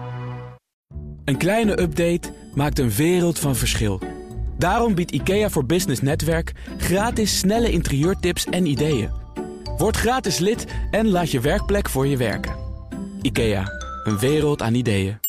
Een 1.26 1.38
kleine 1.38 1.82
update 1.82 2.34
maakt 2.54 2.80
een 2.80 2.92
wereld 2.92 3.40
van 3.40 3.56
verschil. 3.56 4.02
Daarom 4.58 4.96
biedt 4.96 5.12
IKEA 5.12 5.50
voor 5.50 5.66
Business 5.66 6.02
Netwerk 6.02 6.52
gratis 6.78 7.38
snelle 7.38 7.72
interieurtips 7.72 8.46
en 8.46 8.66
ideeën. 8.66 9.12
Word 9.78 9.98
gratis 9.98 10.38
lid 10.40 10.66
en 10.92 11.08
laat 11.08 11.32
je 11.32 11.40
werkplek 11.40 11.90
voor 11.90 12.08
je 12.08 12.18
werken. 12.18 12.56
IKEA, 13.22 13.64
een 14.04 14.20
wereld 14.20 14.62
aan 14.62 14.74
ideeën. 14.74 15.20